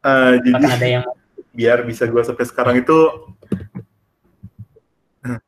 Eh, 0.00 0.34
jadi 0.44 0.64
ada 0.64 0.86
yang 1.00 1.04
biar 1.56 1.80
bisa 1.88 2.04
gua 2.04 2.20
sampai 2.20 2.44
sekarang 2.44 2.84
itu 2.84 2.98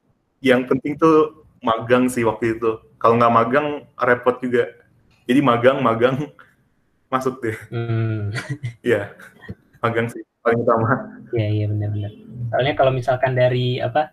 yang 0.49 0.65
penting 0.65 0.97
tuh 0.97 1.45
magang 1.61 2.09
sih 2.09 2.25
waktu 2.25 2.57
itu. 2.57 2.81
Kalau 2.97 3.19
nggak 3.19 3.35
magang 3.35 3.67
repot 3.99 4.41
juga. 4.41 4.73
Jadi 5.29 5.41
magang 5.41 5.79
magang 5.79 6.31
masuk 7.13 7.45
deh. 7.45 7.57
hmm, 7.69 8.33
Ya, 8.81 9.13
magang 9.85 10.09
sih 10.09 10.25
paling 10.41 10.65
utama. 10.65 11.21
ya 11.37 11.47
iya 11.47 11.67
benar-benar. 11.69 12.13
Soalnya 12.51 12.75
kalau 12.75 12.93
misalkan 12.97 13.37
dari 13.37 13.79
apa 13.79 14.11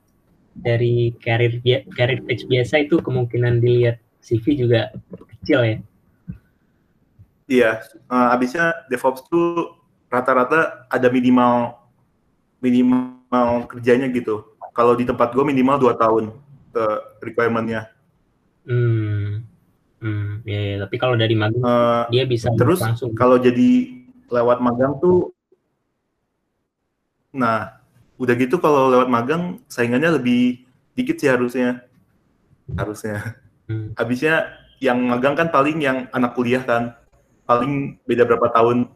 dari 0.51 1.15
karir 1.23 1.63
karir 1.95 2.19
page 2.28 2.43
biasa 2.45 2.84
itu 2.84 2.99
kemungkinan 2.99 3.63
dilihat 3.63 4.03
CV 4.19 4.59
juga 4.59 4.91
kecil 5.39 5.59
ya. 5.63 5.78
Iya, 7.49 7.71
eh, 7.88 8.28
habisnya 8.30 8.86
DevOps 8.91 9.26
tuh 9.26 9.74
rata-rata 10.11 10.86
ada 10.89 11.07
minimal 11.09 11.80
minimal 12.61 13.65
kerjanya 13.71 14.05
gitu. 14.11 14.43
Kalau 14.76 14.93
di 14.93 15.05
tempat 15.07 15.34
gue 15.34 15.43
minimal 15.45 15.78
2 15.82 15.93
tahun 15.97 16.26
ke 16.76 16.84
requirement-nya. 17.26 17.89
Hmm, 18.69 19.28
hmm, 20.02 20.43
ya, 20.47 20.60
ya. 20.60 20.76
tapi 20.86 20.95
kalau 20.97 21.16
dari 21.16 21.36
magang 21.36 21.64
Eh, 21.64 22.04
dia 22.12 22.24
bisa 22.28 22.50
terus 22.56 22.80
langsung. 22.84 23.12
kalau 23.16 23.39
jadi 23.39 23.95
lewat 24.30 24.60
magang 24.62 24.97
tuh, 25.02 25.32
nah 27.34 27.80
udah 28.20 28.36
gitu 28.36 28.60
kalau 28.60 28.91
lewat 28.91 29.08
magang 29.08 29.64
saingannya 29.72 30.20
lebih 30.20 30.66
dikit 30.97 31.16
sih 31.20 31.30
harusnya, 31.32 31.84
harusnya. 32.76 33.39
Hmm, 33.70 33.93
Habisnya 33.95 34.50
yang 34.82 34.97
magang 35.08 35.38
kan 35.38 35.47
paling 35.54 35.78
yang 35.80 36.10
anak 36.12 36.34
kuliah 36.36 36.66
kan, 36.66 36.97
paling 37.45 38.02
beda 38.04 38.26
berapa 38.26 38.50
tahun. 38.52 38.89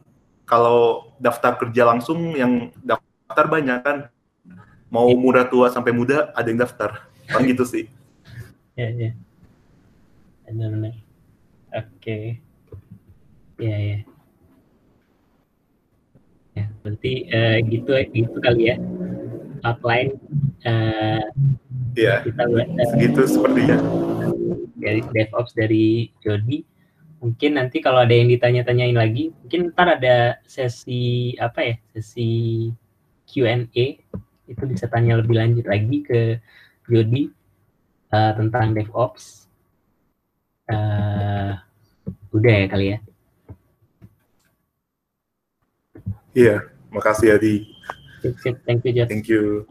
Kalau 0.44 1.14
daftar 1.24 1.56
kerja 1.56 1.88
langsung 1.88 2.36
yang 2.36 2.74
daftar 2.84 3.46
banyak 3.48 3.80
kan, 3.80 3.98
mau 4.92 5.08
muda 5.16 5.48
tua 5.48 5.72
sampai 5.72 5.96
muda 5.96 6.36
ada 6.36 6.48
yang 6.52 6.60
daftar, 6.60 7.08
paling 7.32 7.48
gitu 7.56 7.64
sih. 7.64 7.86
ya, 8.76 8.90
ya. 8.92 9.12
Benar-benar. 10.48 10.96
Oke. 11.74 12.40
Ya 13.58 13.78
ya. 13.78 14.00
Ya, 16.54 16.66
berarti 16.86 17.14
eh, 17.34 17.58
gitu 17.66 17.92
gitu 18.14 18.38
kali 18.38 18.70
ya. 18.74 18.78
Outline 19.66 20.20
eh, 20.68 21.26
Iya, 21.94 22.26
kita 22.26 22.50
buat 22.50 22.68
eh, 22.68 22.88
segitu 22.94 23.22
sepertinya. 23.30 23.78
dari 24.78 25.00
DevOps 25.16 25.56
dari 25.56 26.12
Jody. 26.20 26.66
Mungkin 27.24 27.56
nanti 27.56 27.80
kalau 27.80 28.04
ada 28.04 28.12
yang 28.12 28.28
ditanya-tanyain 28.28 29.00
lagi, 29.00 29.32
mungkin 29.32 29.72
ntar 29.72 29.96
ada 29.96 30.44
sesi 30.44 31.32
apa 31.40 31.64
ya, 31.64 31.76
sesi 31.96 32.68
Q&A 33.24 33.86
itu 34.44 34.64
bisa 34.68 34.92
tanya 34.92 35.24
lebih 35.24 35.40
lanjut 35.40 35.64
lagi 35.64 36.04
ke 36.04 36.38
Jody 36.92 37.32
eh, 38.12 38.34
tentang 38.36 38.76
DevOps. 38.76 39.43
Eh, 40.74 41.52
udah 42.34 42.54
ya 42.58 42.66
kali 42.66 42.86
ya. 42.90 42.98
Iya, 46.34 46.56
makasih 46.90 47.38
Adi. 47.38 47.70
Sip, 48.26 48.34
sip. 48.42 48.56
Thank 48.66 48.90
you, 48.90 48.92
Jod. 48.98 49.08
Thank 49.14 49.30
you. 49.30 49.70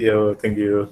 Yo, 0.00 0.32
thank 0.40 0.56
you. 0.56 0.88